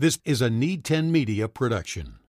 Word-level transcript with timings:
This 0.00 0.18
is 0.24 0.40
a 0.40 0.48
Need 0.48 0.82
10 0.86 1.12
Media 1.12 1.46
production. 1.46 2.20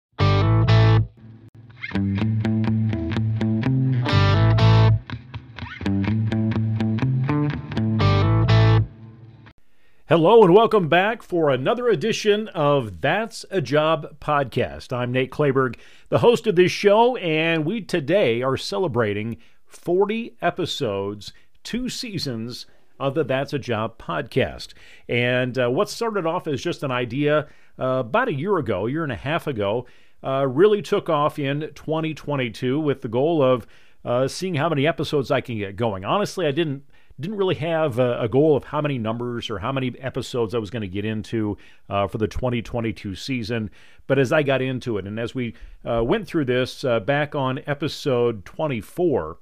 Hello 10.10 10.44
and 10.44 10.54
welcome 10.54 10.90
back 10.90 11.24
for 11.24 11.50
another 11.50 11.88
edition 11.88 12.50
of 12.50 13.00
That's 13.00 13.46
a 13.50 13.62
Job 13.62 14.20
podcast. 14.20 14.92
I'm 14.92 15.14
Nate 15.14 15.32
Clayberg, 15.32 15.80
the 16.10 16.20
host 16.20 16.48
of 16.48 16.58
this 16.58 16.74
show, 16.74 17.16
and 17.16 17.64
we 17.64 17.80
today 17.80 18.42
are 18.42 18.58
celebrating 18.58 19.38
40 19.66 20.36
episodes, 20.42 21.32
two 21.64 21.88
seasons 21.88 22.66
of 23.02 23.16
the 23.16 23.24
That's 23.24 23.54
a 23.54 23.60
Job 23.60 23.98
podcast. 23.98 24.74
And 25.08 25.58
uh, 25.58 25.70
what 25.70 25.90
started 25.90 26.26
off 26.26 26.48
as 26.48 26.62
just 26.62 26.84
an 26.84 26.92
idea 26.92 27.48
uh, 27.80 28.04
about 28.06 28.28
a 28.28 28.34
year 28.34 28.58
ago, 28.58 28.88
a 28.88 28.92
year 28.92 29.04
and 29.04 29.12
a 29.12 29.18
half 29.18 29.48
ago, 29.48 29.86
uh, 30.24 30.46
really 30.48 30.82
took 30.82 31.10
off 31.10 31.40
in 31.40 31.72
2022 31.76 32.80
with 32.80 33.02
the 33.02 33.08
goal 33.08 33.42
of 33.42 33.66
uh, 34.04 34.28
seeing 34.28 34.56
how 34.56 34.70
many 34.70 34.88
episodes 34.88 35.32
I 35.32 35.42
can 35.42 35.58
get 35.58 35.76
going. 35.76 36.06
Honestly, 36.06 36.46
I 36.46 36.52
didn't 36.52 36.84
didn't 37.20 37.38
really 37.38 37.56
have 37.56 38.00
a, 38.00 38.22
a, 38.22 38.28
goal 38.28 38.58
of 38.58 38.64
how 38.64 38.82
many 38.82 38.98
numbers 38.98 39.50
or 39.50 39.60
how 39.60 39.72
many 39.72 39.94
episodes 40.00 40.56
I 40.56 40.58
was 40.58 40.72
going 40.72 40.82
to 40.82 40.88
get 40.88 41.06
into 41.06 41.56
uh, 41.88 42.08
for 42.08 42.18
the 42.18 42.28
2022 42.28 43.14
season. 43.14 43.70
But 44.08 44.18
as 44.18 44.32
I 44.32 44.42
got 44.42 44.62
into 44.62 44.98
it, 44.98 45.06
and 45.06 45.20
as 45.20 45.36
we 45.36 45.54
uh, 45.86 46.04
went 46.04 46.26
through 46.26 46.46
this 46.46 46.84
uh, 46.84 47.00
back 47.00 47.36
on 47.36 47.60
episode 47.68 48.44
24, 48.46 49.38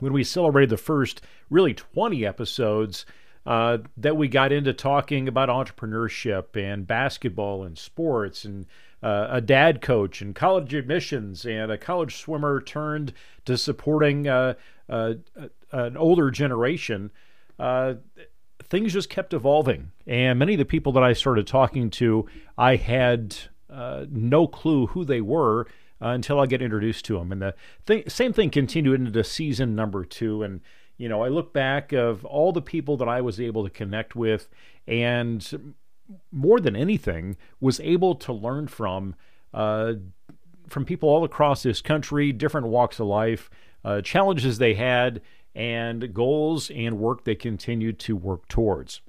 when 0.00 0.12
we 0.12 0.24
celebrated 0.24 0.68
the 0.68 0.76
first 0.76 1.22
really 1.48 1.72
20 1.72 2.26
episodes, 2.26 3.06
uh, 3.46 3.78
that 3.96 4.16
we 4.16 4.28
got 4.28 4.52
into 4.52 4.72
talking 4.72 5.28
about 5.28 5.48
entrepreneurship 5.48 6.56
and 6.56 6.86
basketball 6.86 7.64
and 7.64 7.78
sports 7.78 8.44
and 8.44 8.66
uh, 9.02 9.28
a 9.30 9.40
dad 9.40 9.82
coach 9.82 10.22
and 10.22 10.34
college 10.34 10.72
admissions 10.72 11.44
and 11.44 11.70
a 11.70 11.76
college 11.76 12.16
swimmer 12.16 12.60
turned 12.60 13.12
to 13.44 13.58
supporting 13.58 14.26
uh, 14.26 14.54
uh 14.88 15.14
an 15.72 15.96
older 15.96 16.30
generation, 16.30 17.10
uh, 17.58 17.94
things 18.62 18.92
just 18.92 19.10
kept 19.10 19.34
evolving. 19.34 19.90
And 20.06 20.38
many 20.38 20.54
of 20.54 20.58
the 20.58 20.64
people 20.64 20.92
that 20.92 21.02
I 21.02 21.12
started 21.12 21.46
talking 21.46 21.90
to, 21.90 22.26
I 22.56 22.76
had 22.76 23.36
uh, 23.68 24.06
no 24.08 24.46
clue 24.46 24.86
who 24.86 25.04
they 25.04 25.20
were 25.20 25.66
until 26.00 26.38
I 26.38 26.46
get 26.46 26.62
introduced 26.62 27.04
to 27.06 27.18
them. 27.18 27.32
And 27.32 27.42
the 27.42 27.54
th- 27.86 28.10
same 28.10 28.32
thing 28.32 28.50
continued 28.50 29.00
into 29.00 29.24
season 29.24 29.74
number 29.74 30.04
two. 30.04 30.42
And 30.42 30.60
you 30.96 31.08
know, 31.08 31.22
I 31.22 31.28
look 31.28 31.52
back 31.52 31.92
of 31.92 32.24
all 32.24 32.52
the 32.52 32.62
people 32.62 32.96
that 32.98 33.08
I 33.08 33.20
was 33.20 33.40
able 33.40 33.64
to 33.64 33.70
connect 33.70 34.14
with, 34.14 34.48
and 34.86 35.74
more 36.30 36.60
than 36.60 36.76
anything, 36.76 37.36
was 37.60 37.80
able 37.80 38.14
to 38.16 38.32
learn 38.32 38.68
from. 38.68 39.14
Uh, 39.52 39.94
from 40.68 40.84
people 40.84 41.10
all 41.10 41.24
across 41.24 41.62
this 41.62 41.82
country, 41.82 42.32
different 42.32 42.66
walks 42.66 42.98
of 42.98 43.06
life, 43.06 43.50
uh, 43.84 44.00
challenges 44.00 44.56
they 44.56 44.74
had, 44.74 45.20
and 45.54 46.12
goals 46.12 46.70
and 46.70 46.98
work 46.98 47.24
they 47.24 47.34
continued 47.34 47.98
to 48.00 48.16
work 48.16 48.48
towards. 48.48 49.00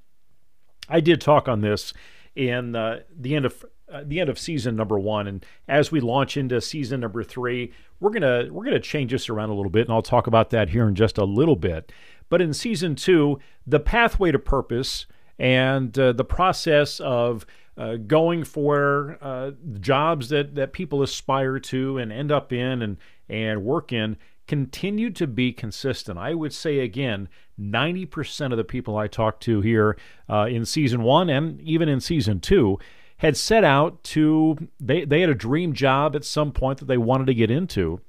I 0.90 1.00
did 1.00 1.22
talk 1.22 1.48
on 1.48 1.62
this 1.62 1.94
in 2.36 2.76
uh, 2.76 3.00
the 3.18 3.36
end 3.36 3.46
of 3.46 3.66
uh, 3.92 4.04
the 4.06 4.20
end 4.20 4.30
of 4.30 4.40
season 4.40 4.76
number 4.76 4.98
one, 4.98 5.28
and 5.28 5.46
as 5.68 5.92
we 5.92 6.00
launch 6.00 6.38
into 6.38 6.60
season 6.62 7.02
number 7.02 7.24
three, 7.24 7.72
we're 8.00 8.12
gonna 8.12 8.48
we're 8.52 8.66
gonna 8.66 8.80
change 8.80 9.12
this 9.12 9.30
around 9.30 9.50
a 9.50 9.54
little 9.54 9.70
bit, 9.70 9.88
and 9.88 9.94
I'll 9.94 10.02
talk 10.02 10.28
about 10.28 10.50
that 10.52 10.70
here 10.70 10.88
in 10.88 10.96
just 10.96 11.18
a 11.18 11.26
little 11.26 11.56
bit. 11.56 11.92
But 12.30 12.42
in 12.42 12.54
season 12.54 12.96
two, 12.96 13.40
the 13.68 13.80
pathway 13.80 14.32
to 14.32 14.40
purpose 14.40 15.06
and 15.38 15.98
uh, 15.98 16.14
the 16.14 16.26
process 16.26 17.00
of 17.00 17.46
uh, 17.78 17.96
going 17.96 18.44
for 18.44 19.18
uh, 19.22 19.52
jobs 19.80 20.30
that, 20.30 20.56
that 20.56 20.74
people 20.74 21.04
aspire 21.04 21.60
to 21.60 21.98
and 21.98 22.12
end 22.12 22.32
up 22.32 22.54
in 22.54 22.82
and, 22.82 22.98
and 23.28 23.64
work 23.64 23.92
in 23.92 24.18
continue 24.48 25.10
to 25.10 25.28
be 25.28 25.52
consistent. 25.52 26.18
I 26.18 26.34
would 26.34 26.54
say 26.54 26.80
again, 26.80 27.28
90% 27.60 28.52
of 28.52 28.58
the 28.58 28.64
people 28.64 28.96
I 28.96 29.08
talked 29.08 29.42
to 29.44 29.62
here 29.62 29.98
uh, 30.30 30.48
in 30.50 30.66
season 30.66 31.02
one 31.04 31.30
and 31.30 31.60
even 31.62 31.90
in 31.90 32.00
season 32.00 32.40
two 32.40 32.78
had 33.18 33.38
set 33.38 33.64
out 33.64 34.04
to, 34.04 34.58
they, 34.80 35.06
they 35.06 35.22
had 35.22 35.30
a 35.30 35.36
dream 35.36 35.74
job 35.74 36.16
at 36.16 36.26
some 36.26 36.52
point 36.52 36.80
that 36.80 36.86
they 36.86 36.98
wanted 36.98 37.28
to 37.28 37.34
get 37.34 37.50
into 37.50 38.02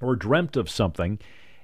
or 0.00 0.14
dreamt 0.14 0.56
of 0.56 0.70
something. 0.70 1.18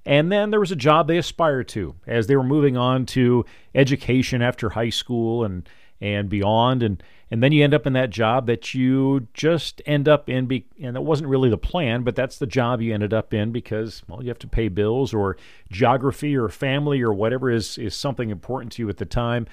And 0.05 0.33
then 0.33 0.51
there 0.51 0.61
was 0.61 0.73
a 0.73 0.77
job 0.77 1.07
they 1.07 1.19
aspired 1.19 1.69
to 1.69 1.95
as 2.07 2.27
they 2.27 2.35
were 2.35 2.43
moving 2.43 2.77
on 2.77 3.07
to 3.07 3.45
education 3.75 4.43
after 4.43 4.71
high 4.71 4.91
school 4.91 5.45
and, 5.45 5.69
and 6.01 6.29
beyond. 6.29 6.83
And, 6.83 7.03
and 7.33 7.43
then 7.43 7.51
you 7.51 7.65
end 7.65 7.73
up 7.73 7.87
in 7.87 7.95
that 7.95 8.11
job 8.11 8.47
that 8.47 8.75
you 8.75 9.27
just 9.33 9.81
end 9.87 10.07
up 10.07 10.29
in 10.29 10.45
be, 10.45 10.67
and 10.83 10.97
it 10.97 11.03
wasn't 11.03 11.31
really 11.31 11.49
the 11.49 11.57
plan 11.57 12.03
but 12.03 12.15
that's 12.15 12.39
the 12.39 12.47
job 12.47 12.83
you 12.83 12.93
ended 12.93 13.15
up 13.15 13.33
in 13.33 13.51
because 13.51 14.03
well 14.07 14.23
you 14.23 14.29
have 14.29 14.39
to 14.39 14.47
pay 14.47 14.69
bills 14.69 15.15
or 15.15 15.39
geography 15.71 16.37
or 16.37 16.51
family 16.51 17.01
or 17.01 17.13
whatever 17.13 17.51
is 17.51 17.79
is 17.79 17.95
something 17.95 18.29
important 18.29 18.71
to 18.71 18.83
you 18.83 18.89
at 18.91 18.99
the 18.99 19.07
time 19.07 19.47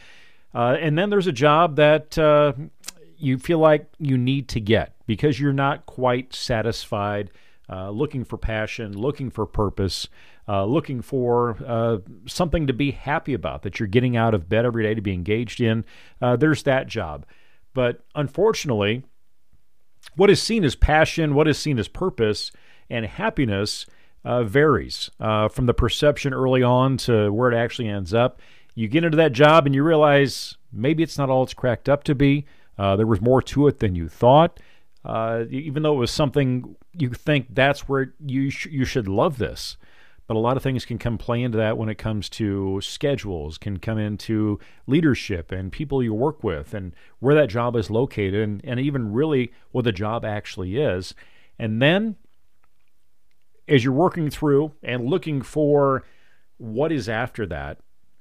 uh, 0.53 0.75
and 0.79 0.97
then 0.97 1.09
there's 1.09 1.27
a 1.27 1.31
job 1.31 1.77
that 1.77 2.17
uh, 2.17 2.51
you 3.19 3.37
feel 3.37 3.59
like 3.59 3.87
you 3.99 4.17
need 4.17 4.47
to 4.49 4.59
get 4.59 4.95
because 5.05 5.39
you're 5.39 5.53
not 5.53 5.85
quite 5.85 6.33
satisfied 6.33 7.31
uh, 7.69 7.89
looking 7.89 8.23
for 8.23 8.37
passion 8.37 8.97
looking 8.97 9.29
for 9.29 9.45
purpose 9.45 10.07
uh, 10.47 10.65
looking 10.65 11.01
for 11.01 11.57
uh, 11.67 11.97
something 12.25 12.65
to 12.65 12.73
be 12.73 12.91
happy 12.91 13.33
about 13.33 13.61
that 13.61 13.79
you're 13.79 13.87
getting 13.87 14.17
out 14.17 14.33
of 14.33 14.49
bed 14.49 14.65
every 14.65 14.83
day 14.83 14.93
to 14.93 15.01
be 15.01 15.13
engaged 15.13 15.61
in 15.61 15.85
uh, 16.21 16.35
there's 16.35 16.63
that 16.63 16.87
job 16.87 17.25
but 17.73 18.03
unfortunately, 18.15 19.03
what 20.15 20.29
is 20.29 20.41
seen 20.41 20.63
as 20.63 20.75
passion, 20.75 21.35
what 21.35 21.47
is 21.47 21.57
seen 21.57 21.79
as 21.79 21.87
purpose 21.87 22.51
and 22.89 23.05
happiness 23.05 23.85
uh, 24.25 24.43
varies 24.43 25.09
uh, 25.19 25.47
from 25.47 25.65
the 25.65 25.73
perception 25.73 26.33
early 26.33 26.63
on 26.63 26.97
to 26.97 27.31
where 27.31 27.51
it 27.51 27.55
actually 27.55 27.87
ends 27.87 28.13
up. 28.13 28.41
You 28.75 28.87
get 28.87 29.03
into 29.03 29.17
that 29.17 29.33
job 29.33 29.65
and 29.65 29.75
you 29.75 29.83
realize 29.83 30.57
maybe 30.71 31.03
it's 31.03 31.17
not 31.17 31.29
all 31.29 31.43
it's 31.43 31.53
cracked 31.53 31.89
up 31.89 32.03
to 32.05 32.15
be. 32.15 32.45
Uh, 32.79 32.95
there 32.95 33.05
was 33.05 33.19
more 33.19 33.41
to 33.41 33.67
it 33.67 33.79
than 33.79 33.93
you 33.93 34.07
thought. 34.07 34.59
Uh, 35.03 35.43
even 35.49 35.83
though 35.83 35.95
it 35.95 35.99
was 35.99 36.11
something 36.11 36.75
you 36.93 37.09
think 37.09 37.47
that's 37.51 37.89
where 37.89 38.13
you 38.25 38.49
sh- 38.49 38.67
you 38.67 38.85
should 38.85 39.07
love 39.07 39.37
this, 39.37 39.77
but 40.27 40.37
a 40.37 40.39
lot 40.39 40.55
of 40.55 40.63
things 40.63 40.85
can 40.85 40.97
come 40.97 41.17
play 41.17 41.41
into 41.41 41.57
that 41.57 41.77
when 41.77 41.89
it 41.89 41.97
comes 41.97 42.29
to 42.29 42.79
schedules, 42.81 43.57
can 43.57 43.77
come 43.79 43.97
into 43.97 44.59
leadership 44.87 45.51
and 45.51 45.71
people 45.71 46.01
you 46.01 46.13
work 46.13 46.43
with 46.43 46.73
and 46.73 46.93
where 47.19 47.35
that 47.35 47.49
job 47.49 47.75
is 47.75 47.89
located 47.89 48.35
and, 48.35 48.61
and 48.63 48.79
even 48.79 49.11
really 49.11 49.51
what 49.71 49.83
the 49.83 49.91
job 49.91 50.23
actually 50.23 50.77
is. 50.77 51.13
And 51.57 51.81
then 51.81 52.15
as 53.67 53.83
you're 53.83 53.93
working 53.93 54.29
through 54.29 54.73
and 54.81 55.05
looking 55.05 55.41
for 55.41 56.03
what 56.57 56.91
is 56.91 57.09
after 57.09 57.45
that, 57.47 57.79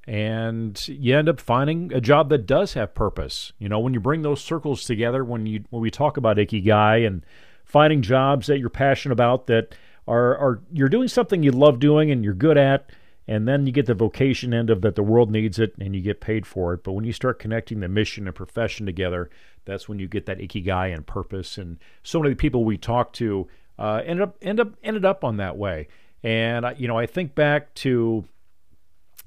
and 0.09 0.89
you 0.89 1.15
end 1.15 1.29
up 1.29 1.39
finding 1.39 1.93
a 1.93 2.01
job 2.01 2.31
that 2.31 2.47
does 2.47 2.73
have 2.73 2.95
purpose. 2.95 3.53
You 3.59 3.69
know, 3.69 3.79
when 3.79 3.93
you 3.93 4.01
bring 4.01 4.23
those 4.23 4.41
circles 4.41 4.85
together, 4.85 5.23
when 5.23 5.45
you 5.45 5.65
when 5.69 5.83
we 5.83 5.91
talk 5.91 6.17
about 6.17 6.39
ikigai 6.39 7.07
and 7.07 7.27
finding 7.67 8.01
jobs 8.01 8.47
that 8.47 8.59
you're 8.59 8.71
passionate 8.71 9.13
about 9.13 9.49
that 9.49 9.75
are, 10.07 10.35
are 10.39 10.63
you're 10.73 10.89
doing 10.89 11.09
something 11.09 11.43
you 11.43 11.53
love 11.53 11.79
doing 11.79 12.11
and 12.11 12.25
you're 12.25 12.33
good 12.33 12.57
at, 12.57 12.89
and 13.27 13.47
then 13.47 13.67
you 13.67 13.73
get 13.73 13.85
the 13.85 13.93
vocation 13.93 14.55
end 14.55 14.71
of 14.71 14.81
that 14.81 14.95
the 14.95 15.03
world 15.03 15.31
needs 15.31 15.59
it 15.59 15.75
and 15.79 15.95
you 15.95 16.01
get 16.01 16.23
paid 16.23 16.47
for 16.47 16.73
it. 16.73 16.83
But 16.83 16.93
when 16.93 17.05
you 17.05 17.13
start 17.13 17.39
connecting 17.39 17.81
the 17.81 17.89
mission 17.89 18.27
and 18.27 18.35
profession 18.35 18.87
together, 18.87 19.29
that's 19.67 19.91
when 19.91 19.99
you 19.99 20.09
get 20.09 20.25
that 20.25 20.39
ikigai 20.39 20.95
and 20.95 21.07
purpose. 21.07 21.59
And 21.59 21.77
so 22.03 22.23
many 22.23 22.35
people 22.35 22.65
we 22.65 22.79
talked 22.79 23.15
to 23.17 23.47
uh, 23.79 24.01
ended 24.07 24.23
up 24.23 24.39
end 24.41 24.59
up 24.59 24.71
ended 24.83 25.05
up 25.05 25.23
on 25.23 25.37
that 25.37 25.59
way. 25.59 25.89
And 26.23 26.65
you 26.79 26.89
know, 26.89 26.97
I 26.97 27.05
think 27.05 27.35
back 27.35 27.75
to 27.75 28.25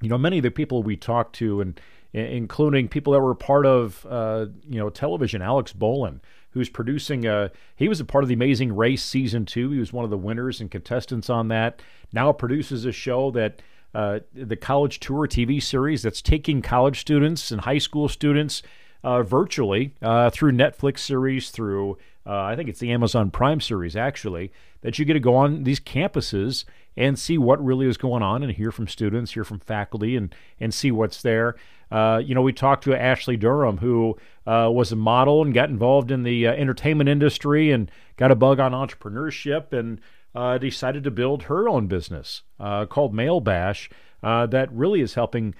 you 0.02 0.10
know 0.10 0.18
many 0.18 0.38
of 0.38 0.44
the 0.44 0.52
people 0.52 0.84
we 0.84 0.98
talked 0.98 1.36
to, 1.38 1.62
and 1.62 1.80
including 2.14 2.88
people 2.88 3.14
that 3.14 3.22
were 3.22 3.36
part 3.36 3.66
of 3.66 4.06
uh, 4.10 4.48
you 4.68 4.80
know 4.80 4.90
television. 4.90 5.42
Alex 5.42 5.74
Boylan, 5.74 6.22
who's 6.52 6.70
producing 6.70 7.26
a. 7.26 7.52
He 7.76 7.88
was 7.88 8.00
a 8.00 8.06
part 8.06 8.24
of 8.24 8.28
the 8.28 8.34
Amazing 8.34 8.76
Race 8.76 9.04
season 9.04 9.46
two. 9.46 9.72
He 9.72 9.80
was 9.80 9.94
one 9.94 10.04
of 10.04 10.12
the 10.12 10.18
winners 10.18 10.60
and 10.60 10.70
contestants 10.70 11.30
on 11.30 11.48
that. 11.50 11.82
Now 12.12 12.32
produces 12.34 12.86
a 12.86 12.92
show 12.92 13.32
that. 13.32 13.62
Uh, 13.94 14.22
the 14.34 14.56
college 14.56 15.02
tour 15.02 15.28
TV 15.28 15.62
series 15.62 16.02
that's 16.02 16.22
taking 16.22 16.62
college 16.62 17.02
students 17.02 17.52
and 17.52 17.60
high 17.60 17.78
school 17.78 18.08
students 18.08 18.64
uh, 19.04 19.24
virtually 19.24 19.96
uh, 20.02 20.30
through 20.30 20.54
Netflix 20.54 21.00
series, 21.00 21.50
through 21.50 21.98
uh, 22.26 22.42
I 22.42 22.56
think 22.56 22.70
it's 22.70 22.80
the 22.80 22.92
Amazon 22.92 23.32
Prime 23.32 23.62
series 23.62 23.96
actually, 23.96 24.52
that 24.82 25.00
you 25.00 25.06
get 25.06 25.14
to 25.14 25.20
go 25.20 25.36
on 25.36 25.64
these 25.64 25.80
campuses 25.80 26.66
and 26.98 27.18
see 27.18 27.38
what 27.38 27.64
really 27.64 27.88
is 27.88 27.98
going 27.98 28.22
on 28.22 28.44
and 28.44 28.52
hear 28.52 28.72
from 28.72 28.88
students, 28.88 29.34
hear 29.34 29.44
from 29.44 29.60
faculty, 29.60 30.16
and 30.16 30.34
and 30.60 30.74
see 30.74 30.92
what's 30.92 31.22
there. 31.22 31.56
Uh, 31.90 32.22
you 32.24 32.34
know, 32.34 32.42
we 32.42 32.54
talked 32.54 32.84
to 32.86 32.96
Ashley 32.96 33.36
Durham, 33.36 33.78
who 33.78 34.18
uh, 34.48 34.70
was 34.72 34.92
a 34.92 34.96
model 34.96 35.42
and 35.42 35.54
got 35.54 35.70
involved 35.70 36.10
in 36.10 36.24
the 36.24 36.48
uh, 36.48 36.54
entertainment 36.54 37.10
industry 37.10 37.72
and 37.72 37.92
got 38.16 38.32
a 38.32 38.36
bug 38.36 38.60
on 38.60 38.72
entrepreneurship 38.72 39.74
and 39.74 40.00
uh, 40.34 40.58
decided 40.58 41.04
to 41.04 41.12
build 41.12 41.44
her 41.44 41.68
own 41.68 41.88
business 41.88 42.44
uh, 42.60 42.86
called 42.86 43.14
Mail 43.14 43.42
Bash 43.42 43.90
that 44.22 44.72
really 44.72 45.02
is 45.02 45.16
helping 45.16 45.54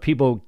people 0.00 0.44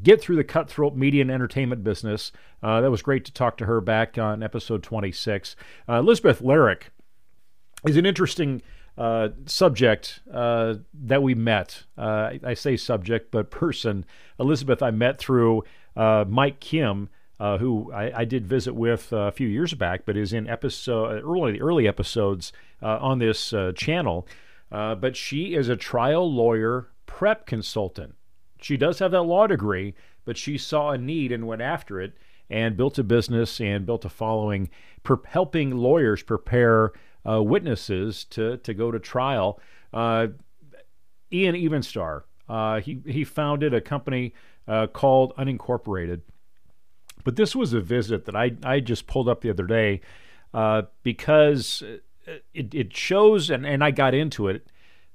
get 0.00 0.20
through 0.20 0.36
the 0.36 0.44
cutthroat 0.44 0.96
media 0.96 1.22
and 1.22 1.30
entertainment 1.30 1.84
business. 1.84 2.32
Uh, 2.62 2.80
that 2.80 2.90
was 2.90 3.02
great 3.02 3.24
to 3.26 3.32
talk 3.32 3.56
to 3.58 3.66
her 3.66 3.80
back 3.80 4.16
on 4.18 4.42
episode 4.42 4.82
26. 4.82 5.56
Uh, 5.88 5.94
Elizabeth 5.94 6.40
Lyric 6.40 6.90
is 7.86 7.96
an 7.96 8.06
interesting 8.06 8.62
uh, 8.96 9.28
subject 9.46 10.20
uh, 10.32 10.74
that 10.94 11.22
we 11.22 11.34
met. 11.34 11.84
Uh, 11.96 12.02
I, 12.02 12.40
I, 12.44 12.54
say 12.54 12.76
subject, 12.76 13.30
but 13.30 13.50
person. 13.50 14.04
Elizabeth, 14.38 14.82
I 14.82 14.90
met 14.90 15.18
through 15.18 15.64
uh, 15.96 16.24
Mike 16.28 16.60
Kim. 16.60 17.08
who 17.38 17.90
I, 17.92 18.20
I, 18.20 18.24
did 18.24 18.46
visit 18.46 18.74
with 18.74 19.12
a 19.12 19.32
few 19.32 19.48
years 19.48 19.74
back, 19.74 20.02
but 20.04 20.16
is 20.16 20.32
in 20.32 20.46
episode 20.46 21.22
early 21.24 21.52
the 21.52 21.62
early 21.62 21.88
episodes 21.88 22.52
on 22.80 23.18
this 23.18 23.52
channel. 23.74 24.28
but 24.70 25.16
she 25.16 25.54
is 25.54 25.68
a 25.68 25.76
trial 25.76 26.30
lawyer 26.30 26.88
prep 27.06 27.46
consultant. 27.46 28.14
She 28.62 28.76
does 28.76 28.98
have 29.00 29.10
that 29.10 29.22
law 29.22 29.46
degree, 29.46 29.94
but 30.24 30.36
she 30.36 30.56
saw 30.56 30.90
a 30.90 30.98
need 30.98 31.32
and 31.32 31.46
went 31.46 31.62
after 31.62 32.00
it 32.00 32.16
and 32.48 32.76
built 32.76 32.98
a 32.98 33.04
business 33.04 33.60
and 33.60 33.86
built 33.86 34.04
a 34.04 34.08
following, 34.08 34.70
per- 35.02 35.22
helping 35.26 35.76
lawyers 35.76 36.22
prepare 36.22 36.92
uh, 37.28 37.42
witnesses 37.42 38.24
to, 38.24 38.58
to 38.58 38.74
go 38.74 38.90
to 38.90 38.98
trial. 38.98 39.58
Uh, 39.92 40.28
Ian 41.32 41.54
Evenstar, 41.54 42.22
uh, 42.48 42.80
he, 42.80 43.00
he 43.06 43.24
founded 43.24 43.72
a 43.72 43.80
company 43.80 44.34
uh, 44.68 44.86
called 44.86 45.34
Unincorporated. 45.36 46.20
But 47.24 47.36
this 47.36 47.56
was 47.56 47.72
a 47.72 47.80
visit 47.80 48.26
that 48.26 48.36
I, 48.36 48.52
I 48.62 48.80
just 48.80 49.06
pulled 49.06 49.28
up 49.28 49.40
the 49.40 49.50
other 49.50 49.66
day 49.66 50.00
uh, 50.52 50.82
because 51.02 51.82
it, 52.54 52.74
it 52.74 52.96
shows, 52.96 53.50
and, 53.50 53.64
and 53.66 53.82
I 53.82 53.90
got 53.90 54.14
into 54.14 54.48
it, 54.48 54.66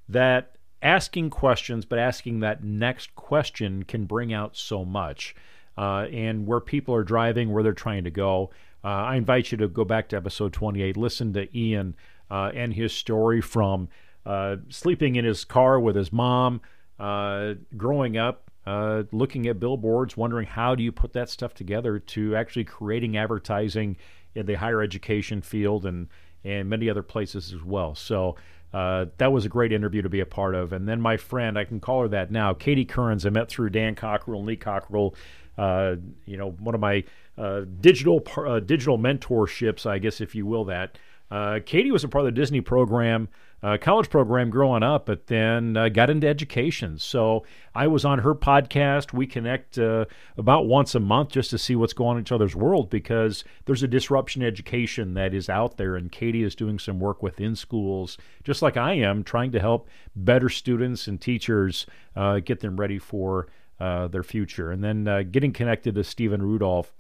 that 0.10 0.56
asking 0.81 1.29
questions, 1.29 1.85
but 1.85 2.00
asking 2.00 2.39
that 2.41 2.63
next 2.63 3.15
question 3.15 3.83
can 3.83 4.06
bring 4.06 4.33
out 4.33 4.56
so 4.56 4.85
much. 4.85 5.35
Uh, 5.77 6.07
and 6.12 6.47
where 6.47 6.59
people 6.59 6.95
are 6.95 7.03
driving, 7.03 7.51
where 7.51 7.62
they're 7.62 7.71
trying 7.71 8.03
to 8.03 8.09
go. 8.09 8.50
Uh, 8.83 8.88
I 8.88 9.15
invite 9.15 9.51
you 9.51 9.57
to 9.59 9.68
go 9.68 9.85
back 9.85 10.09
to 10.09 10.18
episode 10.18 10.53
28, 10.53 10.97
listen 10.97 11.33
to 11.33 11.57
Ian 11.57 11.95
uh, 12.31 12.51
and 12.53 12.74
his 12.74 12.94
story 12.94 13.41
from 13.41 13.89
uh, 14.25 14.57
sleeping 14.69 15.15
in 15.15 15.25
his 15.25 15.45
car 15.45 15.79
with 15.79 15.95
his 15.95 16.12
mom, 16.12 16.62
uh, 17.00 17.53
growing 17.75 18.18
up, 18.18 18.51
uh, 18.65 19.03
looking 19.12 19.47
at 19.47 19.59
billboards, 19.59 20.18
wondering 20.18 20.45
how 20.45 20.75
do 20.75 20.83
you 20.83 20.91
put 20.91 21.13
that 21.13 21.29
stuff 21.29 21.53
together 21.53 22.00
to 22.00 22.35
actually 22.35 22.65
creating 22.65 23.15
advertising 23.15 23.95
in 24.35 24.45
the 24.45 24.56
higher 24.56 24.81
education 24.81 25.41
field 25.41 25.85
and, 25.85 26.09
and 26.44 26.69
many 26.69 26.89
other 26.89 27.03
places 27.03 27.53
as 27.53 27.63
well. 27.63 27.95
So, 27.95 28.35
uh, 28.74 29.06
that 29.18 29.31
was 29.31 29.46
a 29.46 29.50
great 29.50 29.72
interview 29.72 30.02
to 30.02 30.10
be 30.10 30.19
a 30.19 30.25
part 30.25 30.56
of. 30.56 30.74
And 30.74 30.88
then 30.88 31.02
my 31.02 31.18
friend, 31.18 31.58
I 31.58 31.64
can 31.64 31.80
call 31.80 32.02
her 32.02 32.08
that 32.10 32.31
now, 32.31 32.54
Katie 32.54 32.86
Kearns, 32.86 33.25
I 33.25 33.30
met 33.30 33.50
through 33.50 33.69
Dan 33.69 33.96
Cockerell 33.96 34.40
and 34.40 34.48
Lee 34.48 34.58
Cockerell. 34.58 35.16
Uh, 35.58 35.96
you 36.25 36.38
know, 36.38 36.52
one 36.52 36.75
of 36.75 36.81
my 36.81 37.04
uh, 37.38 37.62
digital 37.81 38.22
uh, 38.38 38.60
digital 38.60 38.98
mentorships, 38.98 39.86
I 39.86 39.98
guess, 39.98 40.22
if 40.22 40.36
you 40.36 40.46
will. 40.46 40.66
That 40.66 40.98
uh, 41.31 41.59
Katie 41.65 41.91
was 41.91 42.03
a 42.03 42.07
part 42.07 42.25
of 42.25 42.33
the 42.33 42.39
Disney 42.39 42.62
program 42.62 43.29
uh, 43.63 43.77
college 43.79 44.09
program 44.09 44.50
growing 44.50 44.83
up, 44.83 45.07
but 45.07 45.27
then 45.27 45.75
uh, 45.75 45.89
got 45.89 46.09
into 46.09 46.27
education. 46.27 46.97
So 47.00 47.44
I 47.74 47.88
was 47.88 48.06
on 48.06 48.19
her 48.19 48.35
podcast. 48.35 49.13
We 49.13 49.25
connect 49.25 49.79
uh, 49.79 50.06
about 50.38 50.68
once 50.68 50.94
a 50.94 51.00
month 51.00 51.29
just 51.29 51.50
to 51.50 51.57
see 51.57 51.75
what's 51.75 51.94
going 51.94 52.12
on 52.12 52.18
in 52.18 52.21
each 52.21 52.31
other's 52.31 52.56
world 52.56 52.89
because 52.89 53.44
there's 53.65 53.81
a 53.81 53.88
disruption 53.88 54.44
education 54.44 55.15
that 55.15 55.33
is 55.33 55.50
out 55.50 55.77
there, 55.77 55.95
and 55.95 56.12
Katie 56.12 56.44
is 56.44 56.53
doing 56.53 56.77
some 56.77 57.00
work 57.00 57.24
within 57.24 57.56
schools, 57.56 58.18
just 58.44 58.62
like 58.62 58.77
I 58.77 58.94
am, 58.94 59.24
trying 59.24 59.51
to 59.53 59.59
help 59.59 59.89
better 60.15 60.50
students 60.50 61.07
and 61.07 61.19
teachers 61.19 61.88
uh, 62.15 62.39
get 62.39 62.59
them 62.59 62.79
ready 62.79 63.00
for 63.00 63.47
uh, 63.79 64.07
their 64.07 64.24
future. 64.24 64.71
And 64.71 64.83
then 64.83 65.31
getting 65.31 65.51
connected 65.51 65.95
to 65.95 66.03
Stephen 66.03 66.44
Rudolph 66.44 66.94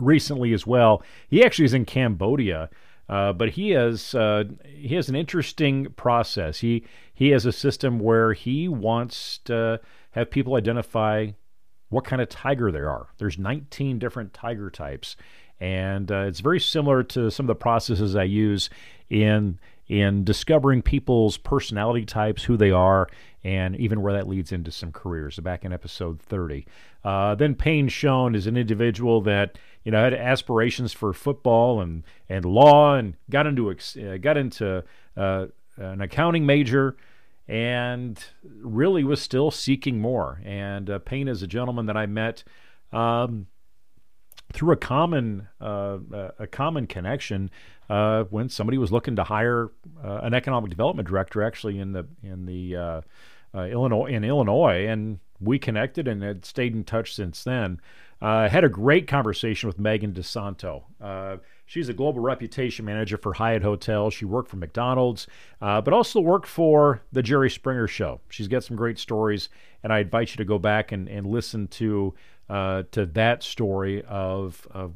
recently 0.00 0.52
as 0.52 0.66
well. 0.66 1.02
He 1.28 1.44
actually 1.44 1.66
is 1.66 1.74
in 1.74 1.84
Cambodia. 1.84 2.68
Uh, 3.08 3.32
but 3.32 3.50
he 3.50 3.70
has 3.70 4.14
uh, 4.14 4.44
he 4.64 4.94
has 4.94 5.08
an 5.08 5.16
interesting 5.16 5.86
process. 5.96 6.60
He 6.60 6.84
he 7.12 7.30
has 7.30 7.44
a 7.44 7.52
system 7.52 7.98
where 7.98 8.32
he 8.32 8.68
wants 8.68 9.38
to 9.44 9.80
have 10.12 10.30
people 10.30 10.54
identify 10.54 11.28
what 11.88 12.04
kind 12.04 12.22
of 12.22 12.28
tiger 12.28 12.72
there 12.72 12.88
are. 12.88 13.08
There's 13.18 13.38
19 13.38 13.98
different 13.98 14.32
tiger 14.32 14.70
types, 14.70 15.16
and 15.60 16.10
uh, 16.10 16.24
it's 16.26 16.40
very 16.40 16.60
similar 16.60 17.02
to 17.04 17.30
some 17.30 17.44
of 17.44 17.48
the 17.48 17.54
processes 17.54 18.16
I 18.16 18.24
use 18.24 18.70
in 19.10 19.58
in 19.88 20.24
discovering 20.24 20.80
people's 20.80 21.36
personality 21.36 22.06
types, 22.06 22.44
who 22.44 22.56
they 22.56 22.70
are, 22.70 23.08
and 23.44 23.76
even 23.76 24.00
where 24.00 24.14
that 24.14 24.26
leads 24.28 24.52
into 24.52 24.70
some 24.70 24.90
careers. 24.90 25.38
Back 25.40 25.64
in 25.64 25.72
episode 25.72 26.20
30. 26.20 26.66
Uh, 27.04 27.34
then 27.34 27.54
Payne 27.54 27.88
Schoen 27.88 28.34
is 28.34 28.46
an 28.46 28.56
individual 28.56 29.20
that 29.22 29.58
you 29.84 29.92
know 29.92 30.02
had 30.02 30.14
aspirations 30.14 30.92
for 30.92 31.12
football 31.12 31.80
and 31.80 32.04
and 32.28 32.44
law, 32.44 32.94
and 32.94 33.14
got 33.30 33.46
into 33.46 33.70
uh, 33.70 34.16
got 34.18 34.36
into 34.36 34.84
uh, 35.16 35.46
an 35.76 36.00
accounting 36.00 36.46
major, 36.46 36.96
and 37.48 38.24
really 38.42 39.04
was 39.04 39.20
still 39.20 39.50
seeking 39.50 40.00
more. 40.00 40.40
And 40.44 40.88
uh, 40.88 40.98
Payne 41.00 41.28
is 41.28 41.42
a 41.42 41.46
gentleman 41.46 41.86
that 41.86 41.96
I 41.96 42.06
met. 42.06 42.44
Um, 42.92 43.46
through 44.52 44.72
a 44.72 44.76
common 44.76 45.48
uh, 45.60 45.98
a 46.38 46.46
common 46.46 46.86
connection 46.86 47.50
uh, 47.88 48.24
when 48.24 48.48
somebody 48.48 48.78
was 48.78 48.92
looking 48.92 49.16
to 49.16 49.24
hire 49.24 49.70
uh, 50.04 50.20
an 50.22 50.34
economic 50.34 50.70
development 50.70 51.08
director 51.08 51.42
actually 51.42 51.78
in 51.78 51.92
the 51.92 52.06
in 52.22 52.46
the 52.46 52.76
uh, 52.76 53.00
uh, 53.54 53.62
Illinois 53.64 54.06
in 54.06 54.24
Illinois 54.24 54.86
and 54.86 55.18
we 55.40 55.58
connected 55.58 56.06
and 56.06 56.22
had 56.22 56.44
stayed 56.44 56.74
in 56.74 56.84
touch 56.84 57.14
since 57.14 57.42
then. 57.42 57.80
Uh, 58.22 58.48
had 58.48 58.62
a 58.62 58.68
great 58.68 59.08
conversation 59.08 59.66
with 59.66 59.78
Megan 59.78 60.12
DeSanto. 60.12 60.84
she's 61.66 61.88
a 61.88 61.92
global 61.92 62.20
reputation 62.20 62.84
manager 62.84 63.16
for 63.16 63.32
Hyatt 63.32 63.62
Hotels. 63.62 64.14
She 64.14 64.24
worked 64.24 64.48
for 64.48 64.56
McDonald's, 64.56 65.26
but 65.60 65.92
also 65.92 66.20
worked 66.20 66.46
for 66.46 67.02
the 67.10 67.22
Jerry 67.22 67.50
Springer 67.50 67.88
Show. 67.88 68.20
She's 68.28 68.48
got 68.48 68.62
some 68.62 68.76
great 68.76 68.98
stories, 68.98 69.48
and 69.82 69.92
I 69.92 70.00
invite 70.00 70.30
you 70.30 70.36
to 70.36 70.44
go 70.44 70.58
back 70.58 70.92
and, 70.92 71.08
and 71.08 71.26
listen 71.26 71.66
to 71.68 72.14
uh, 72.52 72.82
to 72.90 73.06
that 73.06 73.42
story 73.42 74.02
of, 74.04 74.66
of 74.70 74.92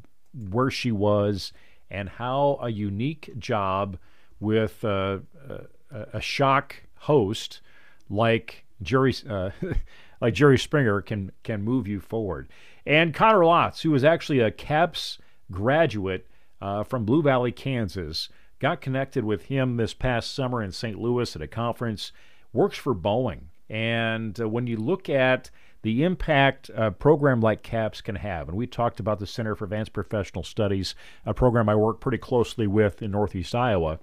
where 0.51 0.71
she 0.71 0.93
was 0.93 1.53
and 1.91 2.09
how 2.09 2.59
a 2.61 2.69
unique 2.69 3.31
job 3.39 3.99
with 4.41 4.85
uh, 4.85 5.21
a, 5.49 6.07
a, 6.15 6.21
shock 6.21 6.83
host 6.97 7.63
like 8.11 8.67
Jerry 8.83 9.15
uh, 9.29 9.51
like 10.21 10.35
Jerry 10.35 10.59
Springer 10.59 11.01
can 11.01 11.33
can 11.45 11.63
move 11.63 11.89
you 11.89 12.01
forward. 12.01 12.49
And 12.87 13.13
Connor 13.13 13.41
Lotz, 13.41 13.83
who 13.83 13.91
was 13.91 14.05
actually 14.05 14.41
a 14.41 14.51
CAPS 14.51 15.19
graduate 15.51 16.27
uh, 16.61 16.85
from 16.85 17.05
Blue 17.05 17.23
Valley, 17.23 17.53
Kansas, 17.53 18.29
got 18.59 18.81
connected 18.81 19.25
with 19.25 19.47
him 19.47 19.77
this 19.77 19.93
past 19.93 20.35
summer 20.35 20.63
in 20.63 20.73
St. 20.73 20.99
Louis 20.99 21.35
at 21.35 21.43
a 21.43 21.49
conference. 21.49 22.13
Works 22.53 22.79
for 22.79 22.95
Boeing, 22.95 23.47
and 23.69 24.41
uh, 24.41 24.49
when 24.49 24.67
you 24.67 24.77
look 24.77 25.11
at 25.11 25.51
the 25.83 26.03
impact 26.03 26.69
a 26.75 26.91
program 26.91 27.41
like 27.41 27.63
CAPS 27.63 28.01
can 28.01 28.17
have. 28.17 28.49
And 28.49 28.57
we 28.57 28.67
talked 28.67 28.99
about 28.99 29.21
the 29.21 29.27
Center 29.27 29.55
for 29.55 29.67
Advanced 29.67 29.93
Professional 29.93 30.43
Studies, 30.43 30.97
a 31.25 31.33
program 31.33 31.69
I 31.69 31.77
work 31.77 32.01
pretty 32.01 32.19
closely 32.19 32.67
with 32.67 33.03
in 33.03 33.13
Northeast 33.13 33.55
Iowa. 33.55 34.01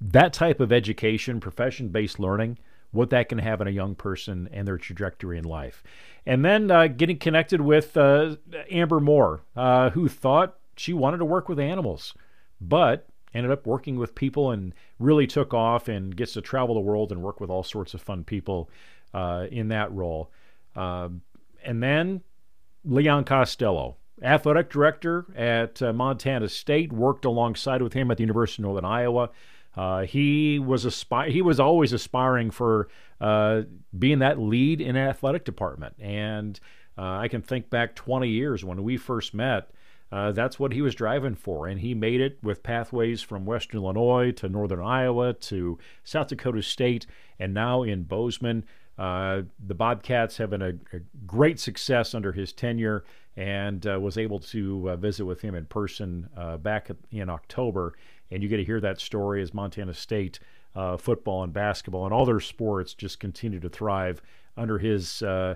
That 0.00 0.32
type 0.32 0.60
of 0.60 0.70
education, 0.70 1.40
profession 1.40 1.88
based 1.88 2.20
learning, 2.20 2.58
what 2.92 3.10
that 3.10 3.28
can 3.28 3.38
have 3.38 3.60
on 3.60 3.66
a 3.66 3.70
young 3.70 3.94
person 3.94 4.48
and 4.52 4.68
their 4.68 4.78
trajectory 4.78 5.38
in 5.38 5.44
life. 5.44 5.82
And 6.24 6.44
then 6.44 6.70
uh, 6.70 6.86
getting 6.86 7.18
connected 7.18 7.60
with 7.60 7.96
uh, 7.96 8.36
Amber 8.70 9.00
Moore, 9.00 9.42
uh, 9.56 9.90
who 9.90 10.08
thought 10.08 10.58
she 10.76 10.92
wanted 10.92 11.18
to 11.18 11.24
work 11.24 11.48
with 11.48 11.58
animals, 11.58 12.14
but 12.60 13.06
ended 13.34 13.50
up 13.50 13.66
working 13.66 13.98
with 13.98 14.14
people 14.14 14.50
and 14.50 14.74
really 14.98 15.26
took 15.26 15.54
off 15.54 15.88
and 15.88 16.16
gets 16.16 16.34
to 16.34 16.40
travel 16.40 16.74
the 16.74 16.80
world 16.80 17.10
and 17.10 17.22
work 17.22 17.40
with 17.40 17.50
all 17.50 17.62
sorts 17.62 17.94
of 17.94 18.02
fun 18.02 18.24
people 18.24 18.70
uh, 19.14 19.46
in 19.50 19.68
that 19.68 19.90
role. 19.92 20.30
Um, 20.76 21.22
and 21.64 21.82
then 21.82 22.22
Leon 22.84 23.24
Costello, 23.24 23.96
athletic 24.22 24.70
director 24.70 25.26
at 25.34 25.80
uh, 25.80 25.92
Montana 25.92 26.48
State, 26.48 26.92
worked 26.92 27.24
alongside 27.24 27.82
with 27.82 27.92
him 27.92 28.10
at 28.10 28.18
the 28.18 28.22
University 28.22 28.62
of 28.62 28.66
Northern 28.66 28.84
Iowa. 28.84 29.30
Uh, 29.76 30.02
he 30.02 30.58
was 30.58 30.84
aspi- 30.84 31.30
he 31.30 31.40
was 31.40 31.58
always 31.58 31.92
aspiring 31.92 32.50
for 32.50 32.88
uh, 33.20 33.62
being 33.98 34.18
that 34.18 34.38
lead 34.38 34.80
in 34.80 34.96
athletic 34.96 35.44
department, 35.44 35.94
and 35.98 36.60
uh, 36.98 37.18
I 37.18 37.28
can 37.28 37.40
think 37.40 37.70
back 37.70 37.94
20 37.94 38.28
years 38.28 38.64
when 38.64 38.82
we 38.82 38.96
first 38.96 39.32
met. 39.32 39.70
Uh, 40.10 40.30
that's 40.30 40.60
what 40.60 40.74
he 40.74 40.82
was 40.82 40.94
driving 40.94 41.34
for, 41.34 41.66
and 41.66 41.80
he 41.80 41.94
made 41.94 42.20
it 42.20 42.36
with 42.42 42.62
pathways 42.62 43.22
from 43.22 43.46
Western 43.46 43.80
Illinois 43.80 44.30
to 44.30 44.46
Northern 44.46 44.82
Iowa 44.82 45.32
to 45.32 45.78
South 46.04 46.28
Dakota 46.28 46.62
State, 46.62 47.06
and 47.38 47.54
now 47.54 47.82
in 47.82 48.02
Bozeman. 48.02 48.64
Uh, 48.98 49.40
the 49.66 49.74
Bobcats 49.74 50.36
having 50.36 50.60
a, 50.60 50.68
a, 50.68 51.00
great 51.26 51.58
success 51.58 52.14
under 52.14 52.30
his 52.30 52.52
tenure 52.52 53.04
and 53.38 53.86
uh, 53.86 53.98
was 53.98 54.18
able 54.18 54.38
to 54.38 54.94
visit 54.98 55.24
with 55.24 55.40
him 55.40 55.54
in 55.54 55.64
person 55.64 56.28
back 56.60 56.90
in 57.10 57.30
October. 57.30 57.94
And 58.32 58.42
you 58.42 58.48
get 58.48 58.56
to 58.58 58.64
hear 58.64 58.80
that 58.80 59.00
story 59.00 59.42
as 59.42 59.52
Montana 59.52 59.94
State 59.94 60.40
uh, 60.74 60.96
football 60.96 61.42
and 61.42 61.52
basketball 61.52 62.04
and 62.04 62.14
all 62.14 62.24
their 62.24 62.40
sports 62.40 62.94
just 62.94 63.20
continue 63.20 63.60
to 63.60 63.68
thrive 63.68 64.22
under 64.56 64.78
his 64.78 65.22
uh, 65.22 65.54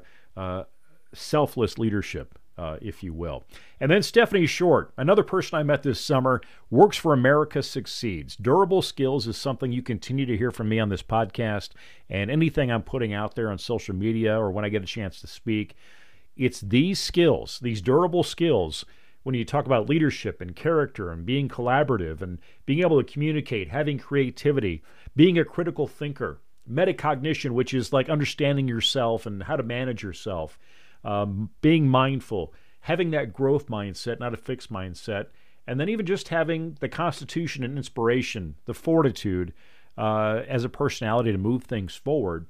selfless 1.15 1.79
leadership 1.79 2.39
uh, 2.59 2.77
if 2.81 3.03
you 3.03 3.13
will. 3.13 3.45
And 3.81 3.91
then 3.91 4.03
Stephanie 4.03 4.47
Short, 4.47 4.93
another 4.97 5.23
person 5.23 5.59
I 5.59 5.63
met 5.63 5.83
this 5.83 6.01
summer, 6.01 6.41
works 6.71 6.97
for 6.97 7.13
America 7.13 7.63
Succeeds. 7.63 8.37
Durable 8.37 8.83
skills 8.83 9.27
is 9.27 9.37
something 9.37 9.73
you 9.73 9.83
continue 9.83 10.27
to 10.27 10.37
hear 10.37 10.51
from 10.51 10.69
me 10.69 10.79
on 10.79 10.89
this 10.89 11.03
podcast 11.03 11.71
and 12.09 12.31
anything 12.31 12.71
I'm 12.71 12.83
putting 12.83 13.13
out 13.13 13.35
there 13.35 13.51
on 13.51 13.59
social 13.59 13.95
media 13.95 14.39
or 14.39 14.51
when 14.51 14.65
I 14.65 14.71
get 14.71 14.83
a 14.83 14.87
chance 14.87 15.21
to 15.21 15.27
speak. 15.27 15.75
It's 16.37 16.61
these 16.61 16.99
skills, 16.99 17.59
these 17.61 17.83
durable 17.83 18.23
skills, 18.23 18.85
when 19.27 19.35
you 19.35 19.45
talk 19.45 19.67
about 19.67 19.89
leadership 19.89 20.41
and 20.41 20.55
character 20.55 21.11
and 21.11 21.27
being 21.27 21.49
collaborative 21.49 22.23
and 22.23 22.39
being 22.65 22.79
able 22.79 23.03
to 23.03 23.13
communicate, 23.13 23.69
having 23.69 23.99
creativity, 23.99 24.85
being 25.17 25.37
a 25.37 25.45
critical 25.45 25.89
thinker, 25.89 26.39
metacognition, 26.71 27.51
which 27.51 27.75
is 27.75 27.93
like 27.93 28.09
understanding 28.09 28.69
yourself 28.69 29.27
and 29.27 29.43
how 29.43 29.57
to 29.57 29.65
manage 29.65 30.01
yourself 30.01 30.61
um, 31.03 31.51
being 31.61 31.89
mindful, 31.89 32.55
having 32.79 33.11
that 33.11 33.33
growth 33.33 33.67
mindset, 33.67 34.21
not 34.21 34.33
a 34.33 34.37
fixed 34.37 34.73
mindset, 34.73 35.27
and 35.67 35.81
then 35.81 35.89
even 35.89 36.07
just 36.07 36.29
having 36.29 36.77
the 36.79 36.89
constitution 36.89 37.65
and 37.65 37.77
inspiration, 37.77 38.55
the 38.67 38.75
fortitude 38.75 39.53
uh, 39.99 40.43
as 40.47 40.63
a 40.63 40.69
personality 40.69 41.33
to 41.33 41.39
move 41.39 41.65
things 41.65 41.97
forward. 41.97 42.47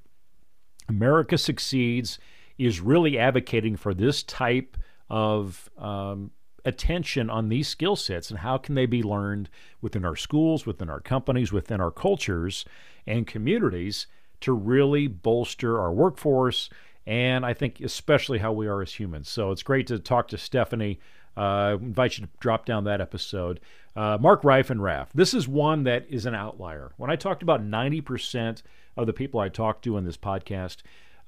America 0.90 1.38
Succeeds 1.38 2.18
is 2.58 2.80
really 2.80 3.18
advocating 3.18 3.76
for 3.76 3.94
this 3.94 4.22
type 4.22 4.76
of 5.08 5.70
um, 5.78 6.32
attention 6.66 7.30
on 7.30 7.48
these 7.48 7.68
skill 7.68 7.96
sets 7.96 8.30
and 8.30 8.40
how 8.40 8.58
can 8.58 8.74
they 8.74 8.84
be 8.84 9.02
learned 9.02 9.48
within 9.80 10.04
our 10.04 10.16
schools, 10.16 10.66
within 10.66 10.90
our 10.90 11.00
companies, 11.00 11.52
within 11.52 11.80
our 11.80 11.90
cultures 11.90 12.66
and 13.06 13.26
communities 13.26 14.06
to 14.40 14.52
really 14.52 15.06
bolster 15.06 15.80
our 15.80 15.92
workforce 15.92 16.68
and 17.06 17.46
I 17.46 17.54
think 17.54 17.80
especially 17.80 18.38
how 18.38 18.52
we 18.52 18.66
are 18.66 18.82
as 18.82 18.92
humans. 18.92 19.28
So 19.28 19.52
it's 19.52 19.62
great 19.62 19.86
to 19.86 19.98
talk 19.98 20.28
to 20.28 20.38
Stephanie. 20.38 20.98
Uh, 21.36 21.40
I 21.40 21.72
invite 21.74 22.18
you 22.18 22.26
to 22.26 22.30
drop 22.40 22.66
down 22.66 22.84
that 22.84 23.00
episode. 23.00 23.60
Uh, 23.94 24.18
Mark 24.20 24.42
Reifenrath. 24.42 25.08
This 25.14 25.32
is 25.32 25.46
one 25.46 25.84
that 25.84 26.06
is 26.10 26.26
an 26.26 26.34
outlier. 26.34 26.92
When 26.96 27.10
I 27.10 27.16
talked 27.16 27.42
about 27.42 27.62
90% 27.62 28.62
of 28.96 29.06
the 29.06 29.12
people 29.12 29.38
I 29.38 29.48
talked 29.48 29.84
to 29.84 29.96
in 29.96 30.04
this 30.04 30.16
podcast 30.16 30.78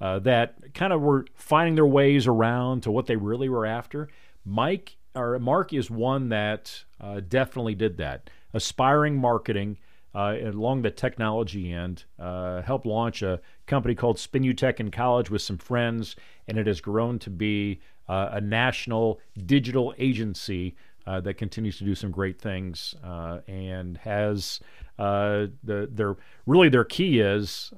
uh, 0.00 0.18
that 0.20 0.74
kind 0.74 0.92
of 0.92 1.00
were 1.00 1.26
finding 1.34 1.76
their 1.76 1.86
ways 1.86 2.26
around 2.26 2.82
to 2.82 2.90
what 2.90 3.06
they 3.06 3.16
really 3.16 3.48
were 3.48 3.66
after, 3.66 4.08
Mike 4.44 4.96
or 5.14 5.38
Mark 5.38 5.72
is 5.72 5.90
one 5.90 6.28
that 6.28 6.84
uh, 7.00 7.20
definitely 7.26 7.74
did 7.74 7.96
that. 7.98 8.30
Aspiring 8.54 9.16
marketing 9.16 9.78
uh, 10.14 10.36
along 10.42 10.82
the 10.82 10.90
technology 10.90 11.72
end, 11.72 12.04
uh, 12.18 12.62
helped 12.62 12.86
launch 12.86 13.22
a 13.22 13.40
company 13.66 13.94
called 13.94 14.16
Spinutech 14.16 14.80
in 14.80 14.90
college 14.90 15.30
with 15.30 15.42
some 15.42 15.58
friends, 15.58 16.16
and 16.46 16.58
it 16.58 16.66
has 16.66 16.80
grown 16.80 17.18
to 17.20 17.30
be 17.30 17.80
uh, 18.08 18.30
a 18.32 18.40
national 18.40 19.20
digital 19.46 19.94
agency 19.98 20.74
uh, 21.06 21.20
that 21.20 21.34
continues 21.34 21.78
to 21.78 21.84
do 21.84 21.94
some 21.94 22.10
great 22.10 22.40
things 22.40 22.94
uh, 23.04 23.38
and 23.46 23.96
has 23.98 24.60
the 24.96 25.52
their 25.64 26.16
really 26.46 26.68
their 26.68 26.84
key 26.84 27.20
is 27.20 27.72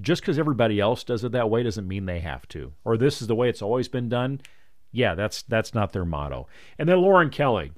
just 0.00 0.22
because 0.22 0.38
everybody 0.38 0.80
else 0.80 1.04
does 1.04 1.22
it 1.24 1.32
that 1.32 1.50
way 1.50 1.62
doesn't 1.62 1.86
mean 1.86 2.06
they 2.06 2.20
have 2.20 2.46
to, 2.48 2.72
or 2.84 2.96
this 2.96 3.20
is 3.20 3.28
the 3.28 3.34
way 3.34 3.48
it's 3.48 3.62
always 3.62 3.88
been 3.88 4.08
done. 4.08 4.40
Yeah, 4.92 5.14
that's 5.14 5.42
that's 5.42 5.74
not 5.74 5.92
their 5.92 6.04
motto. 6.04 6.48
And 6.78 6.88
then 6.88 7.00
Lauren 7.00 7.30
Kelly, 7.30 7.72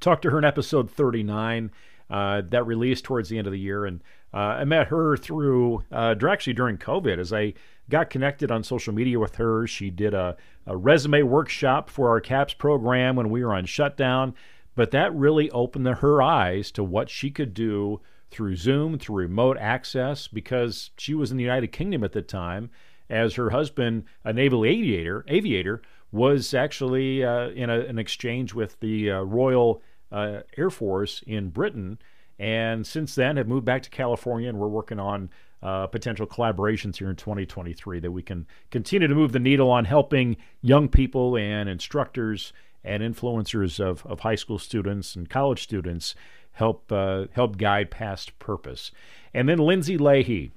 talked 0.00 0.22
to 0.22 0.30
her 0.30 0.38
in 0.38 0.44
episode 0.44 0.90
39 0.90 1.70
uh, 2.10 2.42
that 2.50 2.66
released 2.66 3.04
towards 3.04 3.28
the 3.28 3.38
end 3.38 3.46
of 3.46 3.52
the 3.52 3.58
year. 3.58 3.86
And 3.86 4.02
uh, 4.32 4.36
I 4.36 4.64
met 4.64 4.88
her 4.88 5.16
through, 5.16 5.84
uh, 5.90 6.14
actually 6.28 6.52
during 6.52 6.76
COVID, 6.76 7.18
as 7.18 7.32
I 7.32 7.54
got 7.88 8.10
connected 8.10 8.50
on 8.50 8.62
social 8.62 8.92
media 8.92 9.18
with 9.18 9.36
her. 9.36 9.66
She 9.66 9.90
did 9.90 10.14
a, 10.14 10.36
a 10.66 10.76
resume 10.76 11.22
workshop 11.22 11.90
for 11.90 12.08
our 12.08 12.20
CAPS 12.20 12.54
program 12.54 13.16
when 13.16 13.30
we 13.30 13.44
were 13.44 13.54
on 13.54 13.66
shutdown. 13.66 14.34
But 14.74 14.90
that 14.90 15.14
really 15.14 15.50
opened 15.50 15.86
her 15.86 16.22
eyes 16.22 16.70
to 16.72 16.82
what 16.82 17.08
she 17.08 17.30
could 17.30 17.54
do 17.54 18.00
through 18.30 18.56
Zoom, 18.56 18.98
through 18.98 19.16
remote 19.16 19.56
access, 19.58 20.26
because 20.26 20.90
she 20.98 21.14
was 21.14 21.30
in 21.30 21.36
the 21.36 21.44
United 21.44 21.68
Kingdom 21.68 22.02
at 22.02 22.12
the 22.12 22.22
time, 22.22 22.70
as 23.08 23.34
her 23.34 23.50
husband, 23.50 24.04
a 24.24 24.32
naval 24.32 24.64
aviator, 24.64 25.24
aviator 25.28 25.82
was 26.14 26.54
actually 26.54 27.24
uh, 27.24 27.48
in 27.48 27.68
a, 27.68 27.80
an 27.80 27.98
exchange 27.98 28.54
with 28.54 28.78
the 28.78 29.10
uh, 29.10 29.20
Royal 29.22 29.82
uh, 30.12 30.40
Air 30.56 30.70
Force 30.70 31.24
in 31.26 31.50
Britain, 31.50 31.98
and 32.38 32.86
since 32.86 33.16
then 33.16 33.36
have 33.36 33.48
moved 33.48 33.64
back 33.64 33.82
to 33.82 33.90
California, 33.90 34.48
and 34.48 34.56
we're 34.56 34.68
working 34.68 35.00
on 35.00 35.28
uh, 35.60 35.88
potential 35.88 36.24
collaborations 36.24 36.96
here 36.98 37.10
in 37.10 37.16
2023 37.16 37.98
that 37.98 38.12
we 38.12 38.22
can 38.22 38.46
continue 38.70 39.08
to 39.08 39.14
move 39.14 39.32
the 39.32 39.40
needle 39.40 39.68
on 39.70 39.86
helping 39.86 40.36
young 40.62 40.88
people 40.88 41.36
and 41.36 41.68
instructors 41.68 42.52
and 42.84 43.02
influencers 43.02 43.80
of, 43.80 44.06
of 44.06 44.20
high 44.20 44.34
school 44.36 44.58
students 44.58 45.16
and 45.16 45.28
college 45.28 45.64
students 45.64 46.14
help 46.52 46.92
uh, 46.92 47.24
help 47.32 47.58
guide 47.58 47.90
past 47.90 48.38
purpose. 48.38 48.92
And 49.32 49.48
then 49.48 49.58
Lindsay 49.58 49.98
Leahy. 49.98 50.52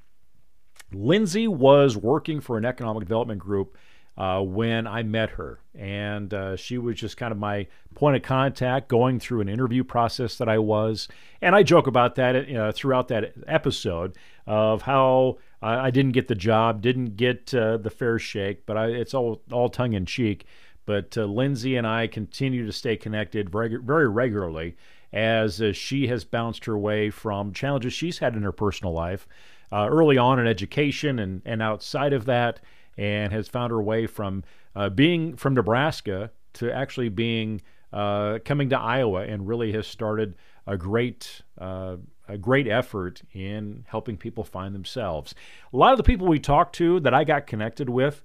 Lindsay 0.93 1.47
was 1.47 1.97
working 1.97 2.41
for 2.41 2.57
an 2.57 2.63
economic 2.63 3.01
development 3.01 3.39
group 3.39 3.75
uh, 4.17 4.41
when 4.41 4.87
I 4.87 5.03
met 5.03 5.31
her. 5.31 5.59
And 5.75 6.33
uh, 6.33 6.55
she 6.55 6.77
was 6.77 6.95
just 6.95 7.17
kind 7.17 7.31
of 7.31 7.37
my 7.37 7.67
point 7.93 8.15
of 8.15 8.23
contact 8.23 8.87
going 8.87 9.19
through 9.19 9.41
an 9.41 9.49
interview 9.49 9.83
process 9.83 10.37
that 10.37 10.49
I 10.49 10.57
was. 10.57 11.07
And 11.41 11.55
I 11.55 11.63
joke 11.63 11.87
about 11.87 12.15
that 12.15 12.53
uh, 12.53 12.71
throughout 12.71 13.09
that 13.09 13.33
episode 13.45 14.17
of 14.47 14.81
how 14.81 15.37
I 15.61 15.91
didn't 15.91 16.11
get 16.11 16.27
the 16.27 16.35
job, 16.35 16.81
didn't 16.81 17.15
get 17.15 17.53
uh, 17.53 17.77
the 17.77 17.89
fair 17.89 18.17
shake, 18.17 18.65
but 18.65 18.77
I, 18.77 18.87
it's 18.87 19.13
all, 19.13 19.41
all 19.51 19.69
tongue 19.69 19.93
in 19.93 20.05
cheek. 20.05 20.45
But 20.85 21.17
uh, 21.17 21.25
Lindsay 21.25 21.75
and 21.75 21.85
I 21.85 22.07
continue 22.07 22.65
to 22.65 22.71
stay 22.71 22.95
connected 22.95 23.49
very, 23.49 23.75
very 23.75 24.07
regularly 24.07 24.77
as 25.13 25.61
uh, 25.61 25.73
she 25.73 26.07
has 26.07 26.23
bounced 26.23 26.65
her 26.65 26.77
way 26.77 27.09
from 27.09 27.53
challenges 27.53 27.93
she's 27.93 28.19
had 28.19 28.35
in 28.35 28.43
her 28.43 28.51
personal 28.51 28.93
life. 28.93 29.27
early 29.71 30.17
on 30.17 30.39
in 30.39 30.47
education 30.47 31.19
and, 31.19 31.41
and 31.45 31.61
outside 31.61 32.13
of 32.13 32.25
that, 32.25 32.59
and 32.97 33.31
has 33.31 33.47
found 33.47 33.71
her 33.71 33.81
way 33.81 34.07
from 34.07 34.43
uh, 34.75 34.89
being 34.89 35.35
from 35.35 35.53
Nebraska 35.53 36.31
to 36.53 36.71
actually 36.71 37.09
being 37.09 37.61
uh, 37.93 38.39
coming 38.43 38.69
to 38.69 38.79
Iowa 38.79 39.21
and 39.21 39.47
really 39.47 39.71
has 39.73 39.87
started 39.87 40.35
a 40.65 40.77
great 40.77 41.41
uh, 41.57 41.97
a 42.27 42.37
great 42.37 42.67
effort 42.67 43.21
in 43.31 43.85
helping 43.87 44.17
people 44.17 44.43
find 44.43 44.75
themselves. 44.75 45.33
A 45.71 45.77
lot 45.77 45.93
of 45.93 45.97
the 45.97 46.03
people 46.03 46.27
we 46.27 46.39
talked 46.39 46.75
to 46.75 46.99
that 46.99 47.13
I 47.13 47.23
got 47.23 47.47
connected 47.47 47.89
with 47.89 48.23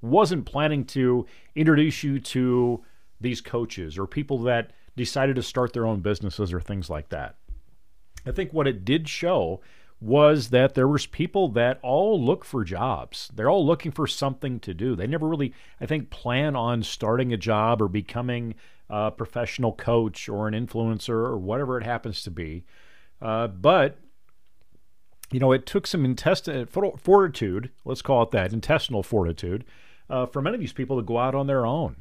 wasn't 0.00 0.46
planning 0.46 0.84
to 0.86 1.26
introduce 1.54 2.02
you 2.02 2.18
to 2.20 2.82
these 3.20 3.42
coaches 3.42 3.98
or 3.98 4.06
people 4.06 4.38
that 4.38 4.72
decided 4.96 5.36
to 5.36 5.42
start 5.42 5.74
their 5.74 5.86
own 5.86 6.00
businesses 6.00 6.52
or 6.52 6.60
things 6.60 6.88
like 6.88 7.10
that. 7.10 7.36
I 8.26 8.32
think 8.32 8.52
what 8.52 8.66
it 8.66 8.84
did 8.84 9.08
show 9.08 9.60
was 10.00 10.48
that 10.48 10.74
there 10.74 10.88
was 10.88 11.06
people 11.06 11.48
that 11.48 11.78
all 11.82 12.22
look 12.22 12.44
for 12.44 12.64
jobs. 12.64 13.30
They're 13.34 13.50
all 13.50 13.66
looking 13.66 13.92
for 13.92 14.06
something 14.06 14.58
to 14.60 14.72
do. 14.72 14.96
They 14.96 15.06
never 15.06 15.28
really, 15.28 15.52
I 15.80 15.86
think, 15.86 16.10
plan 16.10 16.56
on 16.56 16.82
starting 16.82 17.32
a 17.32 17.36
job 17.36 17.82
or 17.82 17.88
becoming 17.88 18.54
a 18.88 19.10
professional 19.10 19.72
coach 19.72 20.28
or 20.28 20.48
an 20.48 20.54
influencer 20.54 21.10
or 21.10 21.36
whatever 21.36 21.78
it 21.78 21.84
happens 21.84 22.22
to 22.22 22.30
be. 22.30 22.64
Uh, 23.20 23.48
but 23.48 23.98
you 25.30 25.38
know, 25.38 25.52
it 25.52 25.66
took 25.66 25.86
some 25.86 26.04
intestinal 26.04 26.66
fortitude, 26.96 27.70
let's 27.84 28.02
call 28.02 28.22
it 28.22 28.30
that, 28.32 28.52
intestinal 28.52 29.02
fortitude, 29.02 29.64
uh, 30.08 30.26
for 30.26 30.42
many 30.42 30.54
of 30.54 30.60
these 30.60 30.72
people 30.72 30.96
to 30.96 31.02
go 31.02 31.18
out 31.18 31.34
on 31.34 31.46
their 31.46 31.64
own 31.64 31.96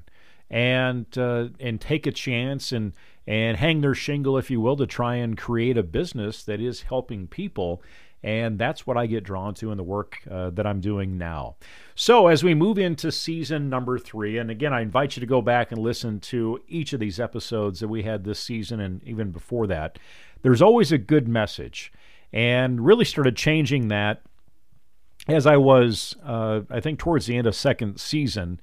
and 0.50 1.06
uh, 1.18 1.50
and 1.60 1.80
take 1.80 2.08
a 2.08 2.12
chance 2.12 2.72
and 2.72 2.94
and 3.30 3.58
hang 3.58 3.82
their 3.82 3.94
shingle, 3.94 4.40
if 4.40 4.50
you 4.50 4.60
will, 4.60 4.76
to 4.76 4.88
try 4.88 5.14
and 5.14 5.38
create 5.38 5.78
a 5.78 5.84
business 5.84 6.44
that 6.44 6.60
is 6.60 6.82
helping 6.82 7.28
people. 7.28 7.84
And 8.24 8.58
that's 8.58 8.88
what 8.88 8.98
I 8.98 9.06
get 9.06 9.24
drawn 9.24 9.54
to 9.56 9.72
in 9.72 9.78
the 9.78 9.84
work 9.84 10.18
uh, 10.30 10.50
that 10.50 10.66
I'm 10.66 10.82
doing 10.82 11.20
now. 11.20 11.56
So, 11.94 12.26
as 12.26 12.44
we 12.44 12.56
move 12.56 12.80
into 12.80 13.12
season 13.12 13.70
number 13.70 14.00
three, 14.00 14.40
and 14.40 14.50
again, 14.50 14.74
I 14.74 14.82
invite 14.82 15.16
you 15.16 15.20
to 15.20 15.28
go 15.28 15.44
back 15.44 15.72
and 15.72 15.80
listen 15.80 16.20
to 16.22 16.60
each 16.68 16.92
of 16.92 17.00
these 17.00 17.20
episodes 17.20 17.80
that 17.82 17.88
we 17.88 18.02
had 18.02 18.24
this 18.24 18.40
season 18.40 18.80
and 18.80 19.02
even 19.04 19.30
before 19.30 19.68
that, 19.68 20.00
there's 20.42 20.62
always 20.62 20.92
a 20.92 20.98
good 20.98 21.28
message. 21.28 21.94
And 22.34 22.84
really 22.84 23.06
started 23.06 23.36
changing 23.36 23.90
that 23.90 24.24
as 25.28 25.46
I 25.46 25.58
was, 25.58 26.16
uh, 26.26 26.62
I 26.72 26.80
think, 26.80 26.98
towards 26.98 27.28
the 27.28 27.38
end 27.38 27.46
of 27.46 27.56
second 27.56 28.00
season 28.00 28.60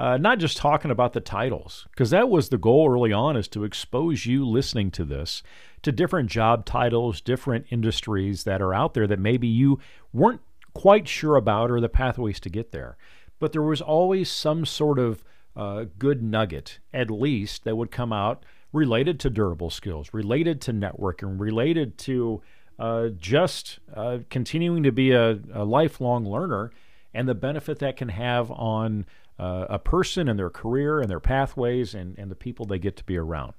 uh, 0.00 0.16
not 0.16 0.38
just 0.38 0.56
talking 0.56 0.90
about 0.90 1.12
the 1.12 1.20
titles, 1.20 1.86
because 1.90 2.08
that 2.08 2.30
was 2.30 2.48
the 2.48 2.56
goal 2.56 2.90
early 2.90 3.12
on 3.12 3.36
is 3.36 3.46
to 3.48 3.64
expose 3.64 4.24
you 4.24 4.48
listening 4.48 4.90
to 4.90 5.04
this 5.04 5.42
to 5.82 5.92
different 5.92 6.30
job 6.30 6.64
titles, 6.64 7.20
different 7.20 7.66
industries 7.68 8.44
that 8.44 8.62
are 8.62 8.72
out 8.72 8.94
there 8.94 9.06
that 9.06 9.18
maybe 9.18 9.46
you 9.46 9.78
weren't 10.10 10.40
quite 10.72 11.06
sure 11.06 11.36
about 11.36 11.70
or 11.70 11.82
the 11.82 11.88
pathways 11.88 12.40
to 12.40 12.48
get 12.48 12.72
there. 12.72 12.96
But 13.38 13.52
there 13.52 13.60
was 13.60 13.82
always 13.82 14.30
some 14.30 14.64
sort 14.64 14.98
of 14.98 15.22
uh, 15.54 15.84
good 15.98 16.22
nugget, 16.22 16.78
at 16.94 17.10
least, 17.10 17.64
that 17.64 17.76
would 17.76 17.90
come 17.90 18.12
out 18.12 18.42
related 18.72 19.20
to 19.20 19.28
durable 19.28 19.68
skills, 19.68 20.14
related 20.14 20.62
to 20.62 20.72
networking, 20.72 21.38
related 21.38 21.98
to 21.98 22.40
uh, 22.78 23.08
just 23.18 23.80
uh, 23.94 24.20
continuing 24.30 24.82
to 24.82 24.92
be 24.92 25.12
a, 25.12 25.38
a 25.52 25.64
lifelong 25.64 26.24
learner 26.24 26.70
and 27.12 27.28
the 27.28 27.34
benefit 27.34 27.78
that 27.80 27.96
can 27.96 28.08
have 28.08 28.50
on 28.50 29.06
uh, 29.38 29.66
a 29.68 29.78
person 29.78 30.28
and 30.28 30.38
their 30.38 30.50
career 30.50 31.00
and 31.00 31.10
their 31.10 31.20
pathways 31.20 31.94
and, 31.94 32.18
and 32.18 32.30
the 32.30 32.36
people 32.36 32.66
they 32.66 32.78
get 32.78 32.96
to 32.96 33.04
be 33.04 33.16
around. 33.16 33.54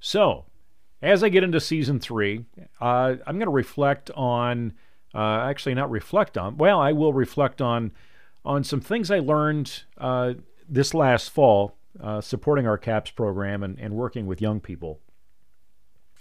So, 0.00 0.46
as 1.00 1.22
I 1.22 1.28
get 1.28 1.44
into 1.44 1.60
season 1.60 1.98
three, 1.98 2.44
uh, 2.80 3.16
I'm 3.26 3.36
going 3.36 3.46
to 3.46 3.50
reflect 3.50 4.10
on, 4.12 4.74
uh, 5.14 5.40
actually, 5.48 5.74
not 5.74 5.90
reflect 5.90 6.38
on, 6.38 6.56
well, 6.56 6.80
I 6.80 6.92
will 6.92 7.12
reflect 7.12 7.60
on 7.60 7.92
on 8.44 8.64
some 8.64 8.80
things 8.80 9.10
I 9.10 9.20
learned 9.20 9.84
uh, 9.98 10.34
this 10.68 10.94
last 10.94 11.30
fall 11.30 11.76
uh, 12.00 12.20
supporting 12.20 12.66
our 12.66 12.78
CAPS 12.78 13.12
program 13.12 13.62
and, 13.62 13.78
and 13.78 13.94
working 13.94 14.26
with 14.26 14.40
young 14.40 14.60
people. 14.60 15.00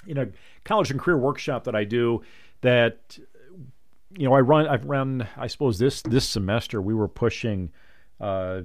In 0.08 0.18
a 0.18 0.28
college 0.64 0.92
and 0.92 1.00
career 1.00 1.18
workshop 1.18 1.64
that 1.64 1.76
I 1.76 1.84
do, 1.84 2.22
that 2.62 3.18
you 4.16 4.28
know, 4.28 4.34
I 4.34 4.42
run. 4.42 4.68
I've 4.68 4.86
run. 4.86 5.28
I 5.38 5.48
suppose 5.48 5.80
this 5.80 6.02
this 6.02 6.28
semester 6.28 6.82
we 6.82 6.94
were 6.94 7.08
pushing, 7.08 7.72
uh, 8.20 8.62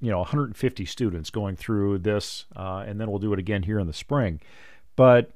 you 0.00 0.10
know, 0.10 0.18
150 0.18 0.84
students 0.86 1.30
going 1.30 1.56
through 1.56 1.98
this, 1.98 2.46
uh, 2.56 2.84
and 2.86 3.00
then 3.00 3.10
we'll 3.10 3.18
do 3.18 3.32
it 3.32 3.38
again 3.38 3.62
here 3.62 3.78
in 3.78 3.86
the 3.86 3.92
spring. 3.92 4.40
But 4.96 5.32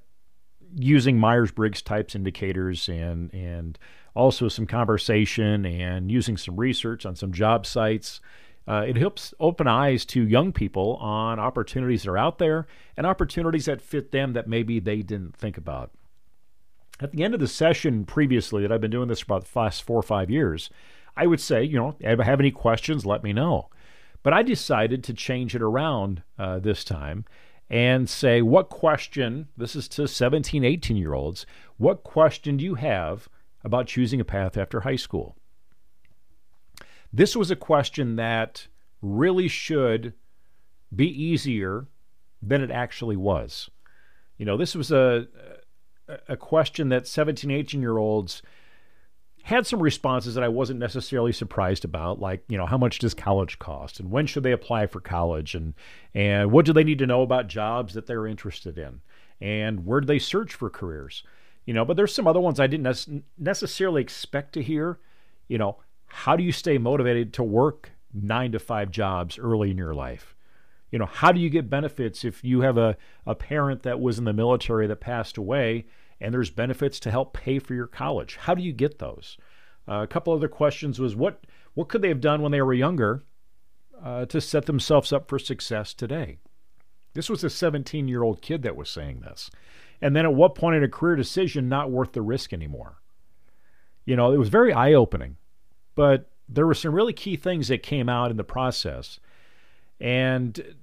using 0.77 1.19
Myers 1.19 1.51
Briggs 1.51 1.83
types 1.83 2.15
indicators 2.15 2.89
and 2.89 3.33
and 3.33 3.79
also 4.15 4.49
some 4.49 4.67
conversation 4.67 5.67
and 5.67 6.11
using 6.11 6.37
some 6.37 6.57
research 6.57 7.05
on 7.05 7.17
some 7.17 7.33
job 7.33 7.67
sites. 7.67 8.21
Uh, 8.67 8.83
it 8.89 8.97
helps 8.97 9.35
open 9.41 9.67
eyes 9.69 10.07
to 10.07 10.27
young 10.27 10.51
people 10.51 10.97
on 10.97 11.39
opportunities 11.39 12.05
that 12.05 12.11
are 12.11 12.17
out 12.17 12.39
there 12.39 12.67
and 12.97 13.07
opportunities 13.07 13.67
that 13.67 13.83
fit 13.83 14.11
them 14.11 14.33
that 14.33 14.49
maybe 14.49 14.81
they 14.81 15.03
didn't 15.03 15.37
think 15.37 15.59
about. 15.59 15.91
At 17.01 17.13
the 17.13 17.25
end 17.25 17.35
of 17.35 17.41
the 17.41 17.49
session 17.49 18.05
previously, 18.05 18.63
that 18.63 18.73
I've 18.73 18.81
been 18.81 18.91
doing 18.91 19.09
this 19.09 19.21
for 19.21 19.35
about 19.35 19.47
the 19.47 19.59
last 19.59 19.83
four 19.83 19.99
or 19.99 20.03
five 20.03 20.31
years, 20.31 20.71
I 21.17 21.27
would 21.27 21.41
say, 21.41 21.63
you 21.65 21.77
know, 21.77 21.97
if 22.01 22.21
I 22.21 22.25
have 22.25 22.41
any 22.41 22.51
questions, 22.51 23.05
let 23.05 23.25
me 23.25 23.33
know. 23.33 23.69
But 24.23 24.33
I 24.33 24.43
decided 24.43 25.05
to 25.05 25.15
change 25.15 25.55
it 25.55 25.63
around 25.63 26.23
uh, 26.39 26.59
this 26.61 26.85
time 26.85 27.25
and 27.69 28.09
say, 28.09 28.43
what 28.43 28.69
question, 28.69 29.49
this 29.57 29.75
is 29.75 29.89
to 29.89 30.07
17, 30.07 30.65
18 30.65 30.97
year 30.97 31.15
olds, 31.15 31.47
what 31.77 32.05
question 32.05 32.57
do 32.57 32.65
you 32.65 32.75
have 32.75 33.29
about 33.65 33.87
choosing 33.87 34.21
a 34.21 34.25
path 34.25 34.57
after 34.57 34.81
high 34.81 34.97
school? 34.97 35.37
This 37.13 37.37
was 37.37 37.51
a 37.51 37.57
question 37.57 38.17
that 38.17 38.67
really 39.01 39.49
should 39.49 40.15
be 40.95 41.09
easier 41.09 41.87
than 42.43 42.63
it 42.63 42.71
actually 42.71 43.17
was. 43.17 43.71
You 44.39 44.47
know, 44.47 44.57
this 44.57 44.75
was 44.75 44.91
a 44.91 45.27
a 46.29 46.37
question 46.37 46.89
that 46.91 47.07
17, 47.07 47.51
18 47.51 47.81
year 47.81 47.99
olds 47.99 48.43
had 49.43 49.67
some 49.67 49.81
responses 49.81 50.35
that 50.35 50.45
I 50.45 50.49
wasn't 50.49 50.81
necessarily 50.81 51.33
surprised 51.33 51.85
about, 51.85 52.19
like, 52.19 52.43
you 52.49 52.57
know, 52.57 52.65
how 52.65 52.79
much 52.79 52.99
does 52.99 53.13
college 53.13 53.59
cost 53.59 54.01
and 54.01 54.11
when 54.11 54.27
should 54.27 54.43
they 54.43 54.53
apply 54.53 54.87
for 54.87 55.01
college 55.01 55.55
and 55.55 55.75
and 56.15 56.51
what 56.51 56.65
do 56.65 56.73
they 56.73 56.85
need 56.85 56.99
to 56.99 57.07
know 57.07 57.23
about 57.23 57.49
jobs 57.49 57.95
that 57.95 58.07
they're 58.07 58.27
interested 58.27 58.79
in 58.79 59.01
and 59.41 59.85
where 59.85 60.01
do 60.01 60.07
they 60.07 60.19
search 60.19 60.55
for 60.55 60.71
careers? 60.71 61.23
you 61.67 61.75
know 61.75 61.85
but 61.85 61.97
there's 61.97 62.15
some 62.15 62.27
other 62.27 62.41
ones 62.41 62.61
i 62.61 62.67
didn't 62.67 63.25
necessarily 63.39 64.03
expect 64.03 64.53
to 64.53 64.63
hear 64.63 64.99
you 65.49 65.59
know 65.59 65.77
how 66.07 66.37
do 66.37 66.43
you 66.43 66.53
stay 66.53 66.79
motivated 66.79 67.33
to 67.33 67.43
work 67.43 67.91
nine 68.13 68.53
to 68.53 68.59
five 68.59 68.91
jobs 68.91 69.39
early 69.39 69.71
in 69.71 69.79
your 69.79 69.95
life 69.95 70.34
you 70.95 70.99
know 70.99 71.07
how 71.07 71.33
do 71.33 71.41
you 71.41 71.51
get 71.51 71.69
benefits 71.69 72.25
if 72.25 72.45
you 72.45 72.61
have 72.61 72.79
a, 72.79 72.97
a 73.27 73.35
parent 73.35 73.83
that 73.83 73.99
was 73.99 74.17
in 74.17 74.25
the 74.25 74.33
military 74.33 74.87
that 74.87 75.01
passed 75.01 75.37
away 75.37 75.87
and 76.21 76.33
there's 76.33 76.51
benefits 76.51 77.01
to 77.01 77.11
help 77.11 77.35
pay 77.35 77.59
for 77.59 77.75
your 77.75 77.89
college 77.89 78.37
how 78.37 78.55
do 78.55 78.63
you 78.63 78.73
get 78.73 79.01
those 79.01 79.37
uh, 79.89 80.03
a 80.03 80.07
couple 80.07 80.33
other 80.33 80.47
questions 80.47 81.01
was 81.01 81.17
what 81.17 81.45
what 81.75 81.89
could 81.89 82.01
they 82.01 82.09
have 82.09 82.21
done 82.21 82.43
when 82.43 82.53
they 82.53 82.63
were 82.63 82.73
younger 82.73 83.25
uh, 84.05 84.25
to 84.27 84.41
set 84.41 84.67
themselves 84.67 85.13
up 85.13 85.29
for 85.29 85.37
success 85.37 85.93
today 85.93 86.39
this 87.15 87.29
was 87.29 87.43
a 87.43 87.51
17 87.51 88.07
year 88.07 88.23
old 88.23 88.41
kid 88.41 88.63
that 88.63 88.77
was 88.77 88.89
saying 88.89 89.19
this 89.19 89.51
and 90.01 90.15
then 90.15 90.27
at 90.27 90.35
what 90.35 90.55
point 90.55 90.77
in 90.77 90.85
a 90.85 90.89
career 90.89 91.17
decision 91.17 91.69
not 91.69 91.91
worth 91.91 92.13
the 92.13 92.21
risk 92.21 92.53
anymore? 92.53 93.01
You 94.05 94.17
know, 94.17 94.33
it 94.33 94.37
was 94.37 94.51
very 94.51 94.71
eye 94.71 94.93
opening, 94.93 95.39
but 95.95 96.31
there 96.47 96.67
were 96.67 96.75
some 96.75 96.95
really 96.95 97.15
key 97.15 97.37
things 97.37 97.69
that 97.69 97.83
came 97.83 98.09
out 98.11 98.31
in 98.31 98.37
the 98.37 98.45
process. 98.45 99.19
And 99.99 100.75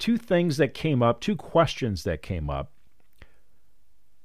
two 0.00 0.16
things 0.16 0.56
that 0.56 0.74
came 0.74 1.02
up, 1.02 1.20
two 1.20 1.36
questions 1.36 2.02
that 2.02 2.22
came 2.22 2.50
up. 2.50 2.72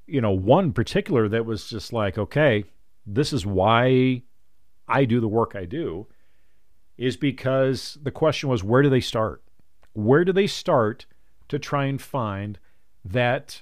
You 0.07 0.21
know, 0.21 0.31
one 0.31 0.73
particular 0.73 1.29
that 1.29 1.45
was 1.45 1.69
just 1.69 1.93
like, 1.93 2.17
okay, 2.17 2.63
this 3.05 3.31
is 3.31 3.45
why 3.45 4.23
I 4.87 5.05
do 5.05 5.19
the 5.19 5.27
work 5.27 5.55
I 5.55 5.65
do, 5.65 6.07
is 6.97 7.17
because 7.17 7.99
the 8.01 8.11
question 8.11 8.49
was, 8.49 8.63
where 8.63 8.81
do 8.81 8.89
they 8.89 8.99
start? 8.99 9.43
Where 9.93 10.25
do 10.25 10.33
they 10.33 10.47
start 10.47 11.05
to 11.49 11.59
try 11.59 11.85
and 11.85 12.01
find 12.01 12.57
that 13.03 13.61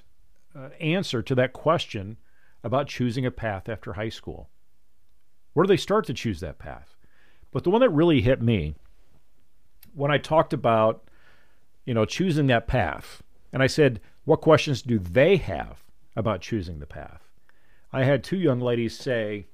uh, 0.56 0.68
answer 0.80 1.22
to 1.22 1.34
that 1.34 1.52
question 1.52 2.16
about 2.62 2.88
choosing 2.88 3.26
a 3.26 3.30
path 3.30 3.68
after 3.68 3.92
high 3.92 4.08
school. 4.08 4.48
Where 5.52 5.64
do 5.64 5.68
they 5.68 5.76
start 5.76 6.06
to 6.06 6.14
choose 6.14 6.40
that 6.40 6.58
path? 6.58 6.96
But 7.52 7.64
the 7.64 7.70
one 7.70 7.82
that 7.82 7.90
really 7.90 8.22
hit 8.22 8.40
me 8.40 8.74
when 9.94 10.10
I 10.10 10.18
talked 10.18 10.52
about, 10.52 11.08
you 11.84 11.94
know, 11.94 12.04
choosing 12.04 12.46
that 12.48 12.66
path, 12.66 13.22
and 13.52 13.62
I 13.62 13.66
said, 13.66 14.00
what 14.24 14.40
questions 14.40 14.82
do 14.82 14.98
they 14.98 15.36
have 15.36 15.84
about 16.16 16.40
choosing 16.40 16.78
the 16.78 16.86
path? 16.86 17.22
I 17.92 18.04
had 18.04 18.24
two 18.24 18.38
young 18.38 18.60
ladies 18.60 18.98
say, 18.98 19.46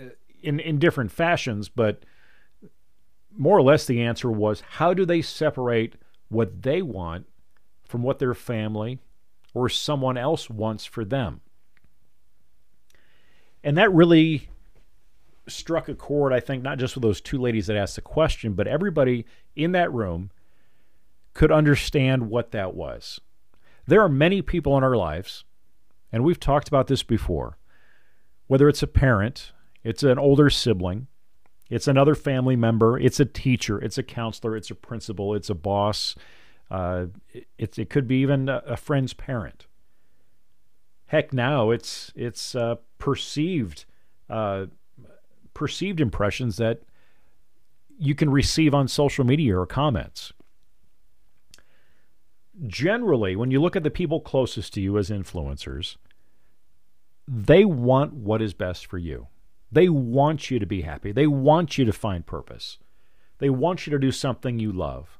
uh, 0.00 0.04
in 0.42 0.60
in 0.60 0.78
different 0.78 1.12
fashions, 1.12 1.68
but 1.68 2.04
more 3.34 3.56
or 3.56 3.62
less 3.62 3.86
the 3.86 4.02
answer 4.02 4.30
was, 4.30 4.60
how 4.60 4.92
do 4.92 5.06
they 5.06 5.22
separate 5.22 5.94
what 6.28 6.62
they 6.62 6.82
want 6.82 7.26
from 7.84 8.02
what 8.02 8.18
their 8.18 8.34
family 8.34 8.98
or 9.52 9.68
someone 9.68 10.16
else 10.16 10.48
wants 10.48 10.86
for 10.86 11.04
them. 11.04 11.42
And 13.62 13.76
that 13.76 13.92
really 13.92 14.48
struck 15.46 15.90
a 15.90 15.94
chord, 15.94 16.32
I 16.32 16.40
think, 16.40 16.62
not 16.62 16.78
just 16.78 16.94
with 16.94 17.02
those 17.02 17.20
two 17.20 17.38
ladies 17.38 17.66
that 17.66 17.76
asked 17.76 17.96
the 17.96 18.00
question, 18.00 18.54
but 18.54 18.66
everybody 18.66 19.26
in 19.54 19.72
that 19.72 19.92
room 19.92 20.30
could 21.34 21.52
understand 21.52 22.28
what 22.28 22.50
that 22.50 22.74
was. 22.74 23.20
There 23.86 24.00
are 24.00 24.08
many 24.08 24.42
people 24.42 24.76
in 24.76 24.84
our 24.84 24.96
lives, 24.96 25.44
and 26.12 26.24
we've 26.24 26.40
talked 26.40 26.68
about 26.68 26.86
this 26.86 27.02
before, 27.02 27.58
whether 28.46 28.68
it's 28.68 28.82
a 28.82 28.86
parent, 28.86 29.52
it's 29.82 30.02
an 30.02 30.18
older 30.18 30.50
sibling, 30.50 31.08
it's 31.70 31.88
another 31.88 32.14
family 32.14 32.54
member, 32.54 32.98
it's 32.98 33.18
a 33.18 33.24
teacher, 33.24 33.78
it's 33.78 33.98
a 33.98 34.02
counselor, 34.02 34.56
it's 34.56 34.70
a 34.70 34.74
principal, 34.74 35.34
it's 35.34 35.50
a 35.50 35.54
boss, 35.54 36.14
uh, 36.70 37.06
it, 37.58 37.78
it 37.78 37.90
could 37.90 38.06
be 38.06 38.16
even 38.16 38.48
a, 38.48 38.62
a, 38.66 38.76
friend's 38.76 39.14
parent. 39.14 39.66
Heck, 41.06 41.32
now 41.32 41.70
it's 41.70 42.12
it's 42.16 42.54
uh, 42.54 42.76
perceived 42.98 43.84
uh, 44.30 44.66
perceived 45.52 46.00
impressions 46.00 46.56
that 46.56 46.82
you 47.98 48.14
can 48.14 48.30
receive 48.30 48.74
on 48.74 48.88
social 48.88 49.24
media 49.24 49.58
or 49.58 49.66
comments. 49.66 50.32
Generally, 52.66 53.36
when 53.36 53.50
you 53.50 53.60
look 53.60 53.76
at 53.76 53.82
the 53.82 53.90
people 53.90 54.20
closest 54.20 54.74
to 54.74 54.80
you 54.80 54.98
as 54.98 55.10
influencers, 55.10 55.96
they 57.26 57.64
want 57.64 58.14
what 58.14 58.42
is 58.42 58.54
best 58.54 58.86
for 58.86 58.98
you. 58.98 59.28
They 59.70 59.88
want 59.88 60.50
you 60.50 60.58
to 60.58 60.66
be 60.66 60.82
happy. 60.82 61.12
They 61.12 61.26
want 61.26 61.78
you 61.78 61.84
to 61.84 61.92
find 61.92 62.26
purpose. 62.26 62.78
They 63.38 63.50
want 63.50 63.86
you 63.86 63.90
to 63.92 63.98
do 63.98 64.12
something 64.12 64.58
you 64.58 64.70
love 64.70 65.18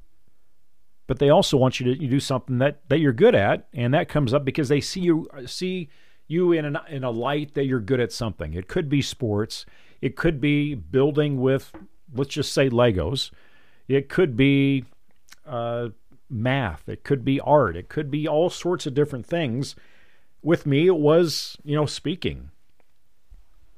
but 1.06 1.18
they 1.18 1.28
also 1.28 1.56
want 1.56 1.80
you 1.80 1.94
to 1.94 2.06
do 2.06 2.20
something 2.20 2.56
that, 2.56 2.80
that 2.88 2.98
you're 2.98 3.12
good 3.12 3.34
at, 3.34 3.68
and 3.74 3.92
that 3.92 4.08
comes 4.08 4.32
up 4.32 4.46
because 4.46 4.68
they 4.68 4.80
see 4.80 5.00
you 5.00 5.28
see 5.44 5.90
you 6.26 6.52
in 6.52 6.64
an, 6.64 6.78
in 6.88 7.04
a 7.04 7.10
light 7.10 7.52
that 7.52 7.66
you're 7.66 7.80
good 7.80 8.00
at 8.00 8.12
something. 8.12 8.54
It 8.54 8.68
could 8.68 8.88
be 8.88 9.02
sports, 9.02 9.66
it 10.00 10.16
could 10.16 10.40
be 10.40 10.74
building 10.74 11.40
with 11.40 11.72
let's 12.14 12.30
just 12.30 12.54
say 12.54 12.70
Legos, 12.70 13.30
it 13.88 14.08
could 14.08 14.36
be 14.36 14.84
uh, 15.44 15.88
math, 16.32 16.88
it 16.88 17.04
could 17.04 17.24
be 17.24 17.40
art, 17.40 17.76
it 17.76 17.88
could 17.88 18.10
be 18.10 18.26
all 18.26 18.50
sorts 18.50 18.86
of 18.86 18.94
different 18.94 19.26
things. 19.26 19.76
With 20.42 20.66
me, 20.66 20.86
it 20.86 20.96
was 20.96 21.56
you 21.64 21.76
know 21.76 21.86
speaking. 21.86 22.50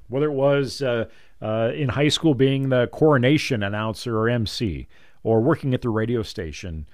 Whether 0.07 0.27
it 0.27 0.33
was 0.33 0.81
uh, 0.81 1.05
uh, 1.41 1.71
in 1.75 1.89
high 1.89 2.09
school 2.09 2.35
being 2.35 2.69
the 2.69 2.87
coronation 2.87 3.63
announcer 3.63 4.17
or 4.19 4.29
MC, 4.29 4.87
or 5.23 5.41
working 5.41 5.73
at 5.73 5.81
the 5.81 5.89
radio 5.89 6.21
station, 6.21 6.87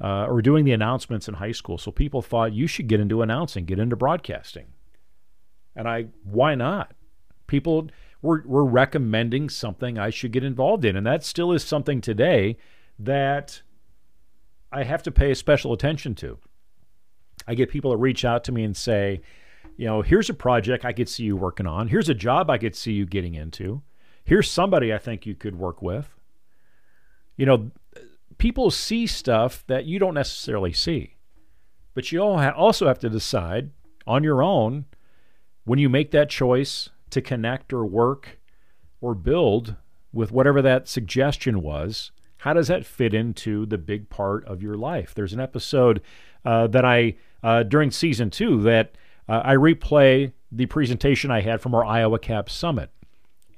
uh, 0.00 0.26
or 0.26 0.42
doing 0.42 0.64
the 0.64 0.72
announcements 0.72 1.28
in 1.28 1.34
high 1.34 1.52
school. 1.52 1.78
So 1.78 1.90
people 1.90 2.22
thought 2.22 2.52
you 2.52 2.66
should 2.66 2.88
get 2.88 3.00
into 3.00 3.22
announcing, 3.22 3.64
get 3.64 3.78
into 3.78 3.96
broadcasting. 3.96 4.66
And 5.74 5.88
I, 5.88 6.06
why 6.24 6.54
not? 6.54 6.92
People 7.46 7.88
were, 8.22 8.42
were 8.46 8.64
recommending 8.64 9.48
something 9.48 9.98
I 9.98 10.10
should 10.10 10.32
get 10.32 10.44
involved 10.44 10.84
in. 10.84 10.96
And 10.96 11.06
that 11.06 11.24
still 11.24 11.52
is 11.52 11.64
something 11.64 12.00
today 12.00 12.56
that 12.98 13.62
I 14.76 14.84
have 14.84 15.02
to 15.04 15.10
pay 15.10 15.32
special 15.32 15.72
attention 15.72 16.14
to. 16.16 16.38
I 17.48 17.54
get 17.54 17.70
people 17.70 17.92
that 17.92 17.96
reach 17.96 18.26
out 18.26 18.44
to 18.44 18.52
me 18.52 18.62
and 18.62 18.76
say, 18.76 19.22
you 19.78 19.86
know, 19.86 20.02
here's 20.02 20.28
a 20.28 20.34
project 20.34 20.84
I 20.84 20.92
could 20.92 21.08
see 21.08 21.24
you 21.24 21.34
working 21.34 21.66
on. 21.66 21.88
Here's 21.88 22.10
a 22.10 22.14
job 22.14 22.50
I 22.50 22.58
could 22.58 22.76
see 22.76 22.92
you 22.92 23.06
getting 23.06 23.34
into. 23.34 23.82
here's 24.24 24.50
somebody 24.50 24.92
I 24.92 24.98
think 24.98 25.24
you 25.24 25.34
could 25.34 25.56
work 25.56 25.80
with. 25.80 26.14
You 27.36 27.46
know, 27.46 27.70
people 28.36 28.70
see 28.70 29.06
stuff 29.06 29.64
that 29.66 29.86
you 29.86 29.98
don't 29.98 30.14
necessarily 30.14 30.72
see, 30.72 31.14
but 31.94 32.12
you 32.12 32.20
also 32.20 32.86
have 32.86 32.98
to 32.98 33.08
decide 33.08 33.70
on 34.06 34.24
your 34.24 34.42
own 34.42 34.84
when 35.64 35.78
you 35.78 35.88
make 35.88 36.10
that 36.10 36.28
choice 36.28 36.90
to 37.10 37.22
connect 37.22 37.72
or 37.72 37.86
work 37.86 38.40
or 39.00 39.14
build 39.14 39.76
with 40.12 40.32
whatever 40.32 40.60
that 40.60 40.88
suggestion 40.88 41.62
was. 41.62 42.10
How 42.46 42.52
does 42.52 42.68
that 42.68 42.86
fit 42.86 43.12
into 43.12 43.66
the 43.66 43.76
big 43.76 44.08
part 44.08 44.44
of 44.44 44.62
your 44.62 44.76
life? 44.76 45.14
There's 45.14 45.32
an 45.32 45.40
episode 45.40 46.00
uh, 46.44 46.68
that 46.68 46.84
I, 46.84 47.16
uh, 47.42 47.64
during 47.64 47.90
season 47.90 48.30
two, 48.30 48.62
that 48.62 48.94
uh, 49.28 49.40
I 49.44 49.56
replay 49.56 50.30
the 50.52 50.66
presentation 50.66 51.32
I 51.32 51.40
had 51.40 51.60
from 51.60 51.74
our 51.74 51.84
Iowa 51.84 52.20
Cap 52.20 52.48
Summit. 52.48 52.92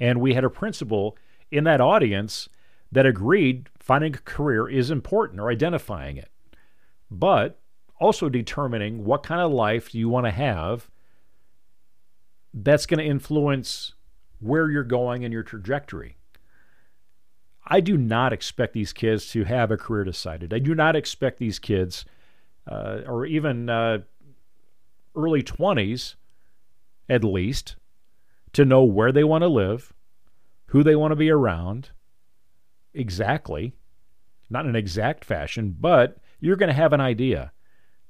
And 0.01 0.23
we 0.23 0.33
had 0.33 0.43
a 0.43 0.49
principal 0.49 1.19
in 1.51 1.65
that 1.65 1.83
audience 1.83 2.49
that 2.91 3.05
agreed 3.05 3.69
finding 3.79 4.15
a 4.15 4.19
career 4.21 4.67
is 4.67 4.91
important 4.91 5.39
or 5.39 5.51
identifying 5.51 6.17
it, 6.17 6.31
but 7.11 7.61
also 8.01 8.31
determining 8.31 9.05
what 9.05 9.23
kind 9.23 9.43
of 9.43 9.53
life 9.53 9.95
you 9.95 10.09
want 10.09 10.25
to 10.25 10.31
have 10.31 10.89
that's 12.55 12.87
going 12.87 13.01
to 13.01 13.05
influence 13.05 13.93
where 14.41 14.71
you're 14.71 14.83
going 14.83 15.25
and 15.25 15.33
your 15.35 15.43
trajectory. 15.43 16.18
I 17.69 17.81
do 17.81 17.99
not 17.99 18.33
expect 18.33 18.73
these 18.73 18.95
kids 18.95 19.31
to 19.33 19.45
have 19.45 19.71
a 19.71 19.77
career 19.77 20.05
decided. 20.05 20.55
I 20.55 20.59
do 20.59 20.75
not 20.75 20.97
expect 20.97 21.39
these 21.39 21.59
kids, 21.59 22.07
uh, 22.67 23.01
or 23.07 23.27
even 23.27 23.69
uh, 23.69 23.99
early 25.15 25.43
20s 25.43 26.15
at 27.11 27.25
least, 27.25 27.77
to 28.55 28.65
know 28.65 28.83
where 28.83 29.13
they 29.13 29.25
want 29.25 29.43
to 29.43 29.49
live, 29.49 29.93
who 30.67 30.83
they 30.83 30.97
want 30.97 31.13
to 31.13 31.17
be 31.17 31.31
around, 31.31 31.91
exactly, 32.95 33.75
not 34.51 34.65
in 34.65 34.71
an 34.71 34.77
exact 34.77 35.25
fashion, 35.25 35.77
but 35.79 36.19
you're 36.41 36.57
going 36.57 36.69
to 36.69 36.75
have 36.75 36.93
an 36.93 37.01
idea 37.01 37.53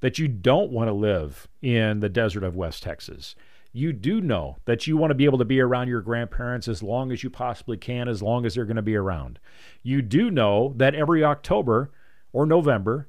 that 0.00 0.18
you 0.18 0.28
don't 0.28 0.70
want 0.70 0.88
to 0.88 0.92
live 0.92 1.48
in 1.62 2.00
the 2.00 2.08
desert 2.08 2.44
of 2.44 2.56
West 2.56 2.82
Texas. 2.82 3.34
You 3.72 3.92
do 3.92 4.20
know 4.20 4.56
that 4.64 4.86
you 4.86 4.96
want 4.96 5.10
to 5.10 5.14
be 5.14 5.26
able 5.26 5.38
to 5.38 5.44
be 5.44 5.60
around 5.60 5.88
your 5.88 6.00
grandparents 6.00 6.68
as 6.68 6.82
long 6.82 7.12
as 7.12 7.22
you 7.22 7.30
possibly 7.30 7.76
can, 7.76 8.08
as 8.08 8.22
long 8.22 8.46
as 8.46 8.54
they're 8.54 8.64
going 8.64 8.76
to 8.76 8.82
be 8.82 8.96
around. 8.96 9.38
You 9.82 10.00
do 10.00 10.30
know 10.30 10.72
that 10.76 10.94
every 10.94 11.22
October 11.22 11.90
or 12.32 12.46
November 12.46 13.08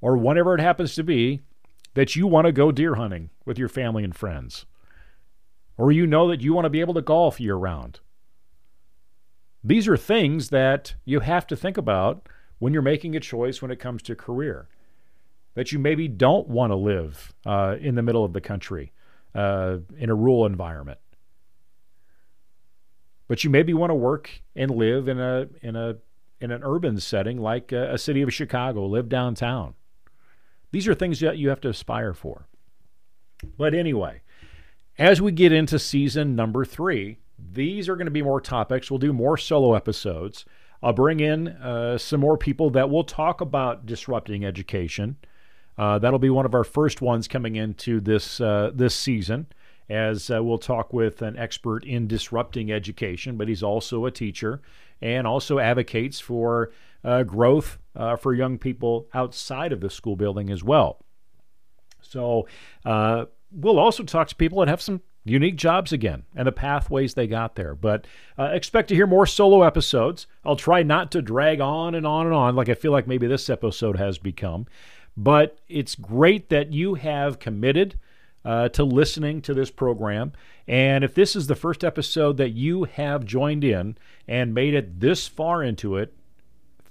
or 0.00 0.16
whenever 0.16 0.54
it 0.54 0.60
happens 0.60 0.94
to 0.94 1.02
be, 1.02 1.40
that 1.94 2.16
you 2.16 2.26
want 2.26 2.46
to 2.46 2.52
go 2.52 2.72
deer 2.72 2.94
hunting 2.94 3.30
with 3.44 3.58
your 3.58 3.68
family 3.68 4.04
and 4.04 4.14
friends. 4.14 4.66
Or 5.76 5.92
you 5.92 6.06
know 6.06 6.28
that 6.28 6.40
you 6.40 6.54
want 6.54 6.64
to 6.64 6.70
be 6.70 6.80
able 6.80 6.94
to 6.94 7.02
golf 7.02 7.40
year 7.40 7.56
round. 7.56 8.00
These 9.62 9.88
are 9.88 9.96
things 9.96 10.50
that 10.50 10.94
you 11.04 11.20
have 11.20 11.46
to 11.48 11.56
think 11.56 11.76
about 11.76 12.28
when 12.58 12.72
you're 12.72 12.82
making 12.82 13.14
a 13.14 13.20
choice 13.20 13.60
when 13.60 13.70
it 13.70 13.80
comes 13.80 14.02
to 14.02 14.14
career. 14.14 14.68
That 15.54 15.72
you 15.72 15.78
maybe 15.78 16.08
don't 16.08 16.48
want 16.48 16.70
to 16.70 16.76
live 16.76 17.34
uh, 17.44 17.76
in 17.80 17.96
the 17.96 18.02
middle 18.02 18.24
of 18.24 18.32
the 18.32 18.40
country 18.40 18.92
uh, 19.34 19.78
in 19.98 20.10
a 20.10 20.14
rural 20.14 20.46
environment, 20.46 20.98
but 23.28 23.44
you 23.44 23.50
maybe 23.50 23.74
want 23.74 23.90
to 23.90 23.94
work 23.94 24.42
and 24.56 24.70
live 24.70 25.08
in 25.08 25.20
a 25.20 25.46
in 25.62 25.76
a 25.76 25.96
in 26.40 26.50
an 26.50 26.62
urban 26.64 26.98
setting 27.00 27.38
like 27.38 27.72
a, 27.72 27.94
a 27.94 27.98
city 27.98 28.22
of 28.22 28.32
Chicago, 28.32 28.86
live 28.86 29.08
downtown. 29.08 29.74
These 30.70 30.86
are 30.86 30.94
things 30.94 31.20
that 31.20 31.38
you 31.38 31.48
have 31.48 31.60
to 31.62 31.68
aspire 31.68 32.14
for. 32.14 32.46
But 33.56 33.74
anyway, 33.74 34.22
as 34.98 35.22
we 35.22 35.32
get 35.32 35.52
into 35.52 35.78
season 35.78 36.36
number 36.36 36.64
three, 36.64 37.18
these 37.38 37.88
are 37.88 37.96
going 37.96 38.06
to 38.06 38.10
be 38.10 38.22
more 38.22 38.40
topics. 38.40 38.90
We'll 38.90 38.98
do 38.98 39.12
more 39.12 39.36
solo 39.36 39.74
episodes. 39.74 40.44
I'll 40.82 40.92
bring 40.92 41.20
in 41.20 41.48
uh, 41.48 41.98
some 41.98 42.20
more 42.20 42.36
people 42.36 42.70
that 42.70 42.90
will 42.90 43.04
talk 43.04 43.40
about 43.40 43.86
disrupting 43.86 44.44
education. 44.44 45.16
Uh, 45.78 45.98
that'll 45.98 46.18
be 46.18 46.30
one 46.30 46.44
of 46.44 46.54
our 46.54 46.64
first 46.64 47.00
ones 47.00 47.28
coming 47.28 47.56
into 47.56 48.00
this 48.00 48.40
uh, 48.40 48.70
this 48.74 48.94
season, 48.94 49.46
as 49.88 50.30
uh, 50.30 50.42
we'll 50.42 50.58
talk 50.58 50.92
with 50.92 51.22
an 51.22 51.36
expert 51.36 51.84
in 51.84 52.06
disrupting 52.08 52.72
education. 52.72 53.36
But 53.36 53.48
he's 53.48 53.62
also 53.62 54.04
a 54.04 54.10
teacher 54.10 54.60
and 55.00 55.26
also 55.26 55.58
advocates 55.58 56.18
for 56.18 56.72
uh, 57.04 57.22
growth 57.22 57.78
uh, 57.94 58.16
for 58.16 58.34
young 58.34 58.58
people 58.58 59.08
outside 59.14 59.72
of 59.72 59.80
the 59.80 59.90
school 59.90 60.16
building 60.16 60.50
as 60.50 60.64
well. 60.64 61.04
So 62.00 62.46
we'll 62.84 63.78
also 63.78 64.02
talk 64.02 64.28
to 64.28 64.34
people 64.36 64.58
that 64.60 64.68
have 64.68 64.82
some 64.82 65.00
unique 65.28 65.56
jobs 65.56 65.92
again 65.92 66.24
and 66.34 66.46
the 66.46 66.52
pathways 66.52 67.14
they 67.14 67.26
got 67.26 67.54
there. 67.54 67.74
But 67.74 68.06
uh, 68.38 68.44
expect 68.52 68.88
to 68.88 68.94
hear 68.94 69.06
more 69.06 69.26
solo 69.26 69.62
episodes. 69.62 70.26
I'll 70.44 70.56
try 70.56 70.82
not 70.82 71.12
to 71.12 71.22
drag 71.22 71.60
on 71.60 71.94
and 71.94 72.06
on 72.06 72.26
and 72.26 72.34
on 72.34 72.56
like 72.56 72.68
I 72.68 72.74
feel 72.74 72.92
like 72.92 73.06
maybe 73.06 73.26
this 73.26 73.50
episode 73.50 73.96
has 73.96 74.18
become. 74.18 74.66
But 75.20 75.58
it's 75.68 75.96
great 75.96 76.48
that 76.50 76.72
you 76.72 76.94
have 76.94 77.40
committed 77.40 77.98
uh, 78.44 78.68
to 78.68 78.84
listening 78.84 79.42
to 79.42 79.52
this 79.52 79.68
program. 79.68 80.32
And 80.68 81.02
if 81.02 81.12
this 81.12 81.34
is 81.34 81.48
the 81.48 81.56
first 81.56 81.82
episode 81.82 82.36
that 82.36 82.50
you 82.50 82.84
have 82.84 83.24
joined 83.24 83.64
in 83.64 83.98
and 84.28 84.54
made 84.54 84.74
it 84.74 85.00
this 85.00 85.26
far 85.26 85.60
into 85.60 85.96
it, 85.96 86.14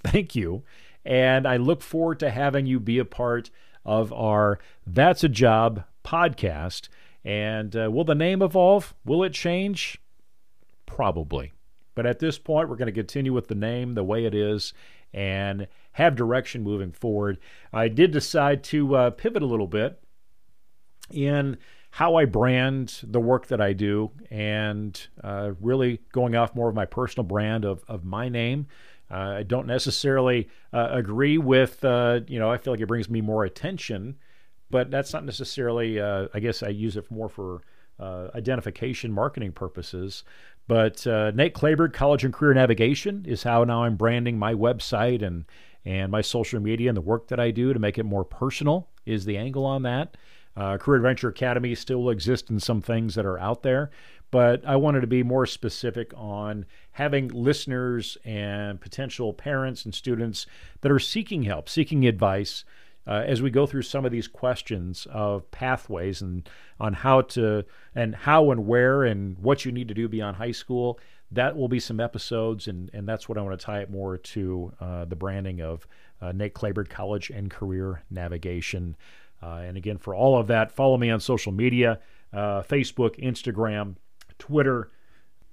thank 0.04 0.36
you. 0.36 0.62
And 1.06 1.48
I 1.48 1.56
look 1.56 1.80
forward 1.80 2.20
to 2.20 2.28
having 2.28 2.66
you 2.66 2.78
be 2.78 2.98
a 2.98 3.04
part 3.06 3.48
of 3.82 4.12
our 4.12 4.58
That's 4.86 5.24
a 5.24 5.28
Job 5.30 5.84
podcast. 6.04 6.90
And 7.24 7.74
uh, 7.74 7.90
will 7.90 8.04
the 8.04 8.14
name 8.14 8.42
evolve? 8.42 8.92
Will 9.06 9.24
it 9.24 9.32
change? 9.32 10.02
Probably. 10.84 11.54
But 11.94 12.04
at 12.04 12.18
this 12.18 12.38
point, 12.38 12.68
we're 12.68 12.76
going 12.76 12.86
to 12.86 12.92
continue 12.92 13.32
with 13.32 13.48
the 13.48 13.54
name 13.54 13.94
the 13.94 14.04
way 14.04 14.26
it 14.26 14.34
is 14.34 14.74
and 15.14 15.66
have 15.98 16.16
direction 16.16 16.62
moving 16.62 16.92
forward. 16.92 17.38
I 17.72 17.88
did 17.88 18.10
decide 18.10 18.64
to 18.64 18.96
uh, 18.96 19.10
pivot 19.10 19.42
a 19.42 19.46
little 19.46 19.66
bit 19.66 20.00
in 21.10 21.58
how 21.90 22.16
I 22.16 22.24
brand 22.24 23.00
the 23.02 23.20
work 23.20 23.46
that 23.48 23.60
I 23.60 23.72
do 23.72 24.10
and 24.30 25.00
uh, 25.22 25.52
really 25.60 26.00
going 26.12 26.34
off 26.34 26.54
more 26.54 26.68
of 26.68 26.74
my 26.74 26.86
personal 26.86 27.24
brand 27.24 27.64
of, 27.64 27.82
of 27.88 28.04
my 28.04 28.28
name. 28.28 28.66
Uh, 29.10 29.38
I 29.38 29.42
don't 29.42 29.66
necessarily 29.66 30.48
uh, 30.72 30.88
agree 30.90 31.38
with, 31.38 31.82
uh, 31.84 32.20
you 32.26 32.38
know, 32.38 32.50
I 32.50 32.58
feel 32.58 32.72
like 32.72 32.80
it 32.80 32.88
brings 32.88 33.08
me 33.08 33.20
more 33.20 33.44
attention 33.44 34.16
but 34.70 34.90
that's 34.90 35.12
not 35.12 35.24
necessarily. 35.24 36.00
Uh, 36.00 36.28
I 36.34 36.40
guess 36.40 36.62
I 36.62 36.68
use 36.68 36.96
it 36.96 37.10
more 37.10 37.28
for 37.28 37.62
uh, 37.98 38.28
identification 38.34 39.12
marketing 39.12 39.52
purposes. 39.52 40.24
But 40.66 41.06
uh, 41.06 41.30
Nate 41.30 41.54
Clayberg 41.54 41.94
College 41.94 42.24
and 42.24 42.34
Career 42.34 42.52
Navigation 42.52 43.24
is 43.26 43.42
how 43.42 43.64
now 43.64 43.84
I'm 43.84 43.96
branding 43.96 44.38
my 44.38 44.54
website 44.54 45.22
and 45.22 45.46
and 45.88 46.12
my 46.12 46.20
social 46.20 46.60
media 46.60 46.90
and 46.90 46.96
the 46.96 47.00
work 47.00 47.28
that 47.28 47.40
I 47.40 47.50
do 47.50 47.72
to 47.72 47.78
make 47.78 47.96
it 47.96 48.04
more 48.04 48.22
personal 48.22 48.90
is 49.06 49.24
the 49.24 49.38
angle 49.38 49.64
on 49.64 49.84
that. 49.84 50.18
Uh, 50.54 50.76
Career 50.76 50.98
Adventure 50.98 51.30
Academy 51.30 51.74
still 51.74 52.10
exists 52.10 52.50
in 52.50 52.60
some 52.60 52.82
things 52.82 53.14
that 53.14 53.24
are 53.24 53.38
out 53.38 53.62
there, 53.62 53.90
but 54.30 54.62
I 54.66 54.76
wanted 54.76 55.00
to 55.00 55.06
be 55.06 55.22
more 55.22 55.46
specific 55.46 56.12
on 56.14 56.66
having 56.90 57.28
listeners 57.28 58.18
and 58.22 58.78
potential 58.78 59.32
parents 59.32 59.86
and 59.86 59.94
students 59.94 60.44
that 60.82 60.92
are 60.92 60.98
seeking 60.98 61.44
help, 61.44 61.70
seeking 61.70 62.06
advice 62.06 62.64
uh, 63.06 63.24
as 63.26 63.40
we 63.40 63.48
go 63.48 63.64
through 63.64 63.80
some 63.80 64.04
of 64.04 64.12
these 64.12 64.28
questions 64.28 65.06
of 65.10 65.50
pathways 65.50 66.20
and 66.20 66.50
on 66.78 66.92
how 66.92 67.22
to 67.22 67.64
and 67.94 68.14
how 68.14 68.50
and 68.50 68.66
where 68.66 69.04
and 69.04 69.38
what 69.38 69.64
you 69.64 69.72
need 69.72 69.88
to 69.88 69.94
do 69.94 70.06
beyond 70.06 70.36
high 70.36 70.52
school. 70.52 71.00
That 71.30 71.56
will 71.56 71.68
be 71.68 71.80
some 71.80 72.00
episodes, 72.00 72.68
and, 72.68 72.90
and 72.94 73.06
that's 73.06 73.28
what 73.28 73.36
I 73.36 73.42
want 73.42 73.58
to 73.58 73.64
tie 73.64 73.80
it 73.80 73.90
more 73.90 74.16
to 74.16 74.72
uh, 74.80 75.04
the 75.04 75.16
branding 75.16 75.60
of 75.60 75.86
uh, 76.22 76.32
Nate 76.32 76.54
Clayberg 76.54 76.88
College 76.88 77.30
and 77.30 77.50
Career 77.50 78.02
Navigation. 78.10 78.96
Uh, 79.42 79.62
and 79.64 79.76
again, 79.76 79.98
for 79.98 80.14
all 80.14 80.38
of 80.38 80.46
that, 80.46 80.72
follow 80.72 80.96
me 80.96 81.10
on 81.10 81.20
social 81.20 81.52
media 81.52 82.00
uh, 82.32 82.62
Facebook, 82.62 83.22
Instagram, 83.22 83.96
Twitter, 84.38 84.90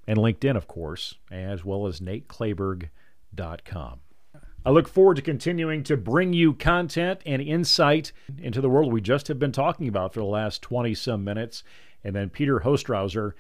and 0.08 0.18
LinkedIn, 0.18 0.56
of 0.56 0.68
course, 0.68 1.16
as 1.32 1.66
well 1.66 1.88
as 1.88 2.00
nateclayberg.com. 2.00 4.00
I 4.68 4.72
look 4.72 4.88
forward 4.88 5.18
to 5.18 5.22
continuing 5.22 5.84
to 5.84 5.96
bring 5.96 6.34
you 6.34 6.54
content 6.54 7.22
and 7.26 7.42
insight 7.42 8.12
into 8.40 8.62
the 8.62 8.70
world 8.70 8.92
we 8.92 9.00
just 9.00 9.28
have 9.28 9.38
been 9.38 9.52
talking 9.52 9.88
about 9.88 10.14
for 10.14 10.22
the 10.22 10.26
last 10.26 10.64
20 10.64 10.96
some 10.96 11.24
minutes. 11.24 11.64
And 12.04 12.16
then 12.16 12.30
Peter 12.30 12.62
Hostrawser 12.62 13.34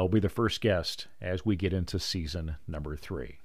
will 0.00 0.08
be 0.08 0.20
the 0.20 0.28
first 0.28 0.60
guest 0.60 1.06
as 1.20 1.44
we 1.44 1.56
get 1.56 1.72
into 1.72 1.98
season 1.98 2.56
number 2.66 2.96
three. 2.96 3.38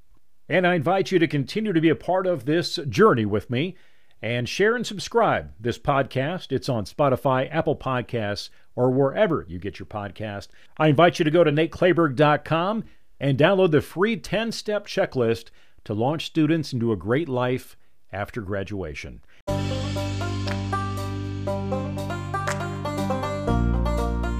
And 0.49 0.65
I 0.65 0.75
invite 0.75 1.11
you 1.11 1.19
to 1.19 1.27
continue 1.27 1.73
to 1.73 1.81
be 1.81 1.89
a 1.89 1.95
part 1.95 2.25
of 2.25 2.45
this 2.45 2.77
journey 2.87 3.25
with 3.25 3.49
me 3.49 3.75
and 4.21 4.47
share 4.47 4.75
and 4.75 4.85
subscribe 4.85 5.51
this 5.59 5.77
podcast. 5.77 6.51
It's 6.51 6.69
on 6.69 6.85
Spotify, 6.85 7.53
Apple 7.53 7.75
Podcasts, 7.75 8.49
or 8.75 8.89
wherever 8.91 9.45
you 9.47 9.59
get 9.59 9.79
your 9.79 9.85
podcast. 9.85 10.47
I 10.77 10.87
invite 10.87 11.19
you 11.19 11.25
to 11.25 11.31
go 11.31 11.43
to 11.43 11.51
nateclayberg.com 11.51 12.85
and 13.19 13.37
download 13.37 13.71
the 13.71 13.81
free 13.81 14.17
10 14.17 14.51
step 14.51 14.87
checklist 14.87 15.49
to 15.83 15.93
launch 15.93 16.25
students 16.25 16.73
into 16.73 16.91
a 16.91 16.97
great 16.97 17.29
life 17.29 17.77
after 18.11 18.41
graduation. 18.41 19.21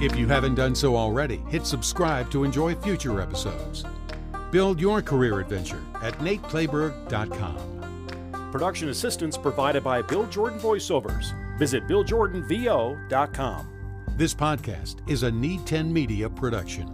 If 0.08 0.16
you 0.16 0.26
haven't 0.26 0.54
done 0.54 0.74
so 0.74 0.96
already, 0.96 1.42
hit 1.50 1.66
subscribe 1.66 2.30
to 2.30 2.42
enjoy 2.42 2.74
future 2.76 3.20
episodes. 3.20 3.84
Build 4.50 4.80
your 4.80 5.02
career 5.02 5.38
adventure 5.38 5.82
at 6.02 6.14
nateclayberg.com. 6.14 8.48
Production 8.50 8.88
assistance 8.88 9.36
provided 9.36 9.84
by 9.84 10.00
Bill 10.00 10.24
Jordan 10.28 10.58
Voiceovers. 10.58 11.34
Visit 11.58 11.86
BillJordanVO.com. 11.86 13.68
This 14.16 14.32
podcast 14.32 15.06
is 15.10 15.24
a 15.24 15.30
Need 15.30 15.66
10 15.66 15.92
Media 15.92 16.30
production. 16.30 16.88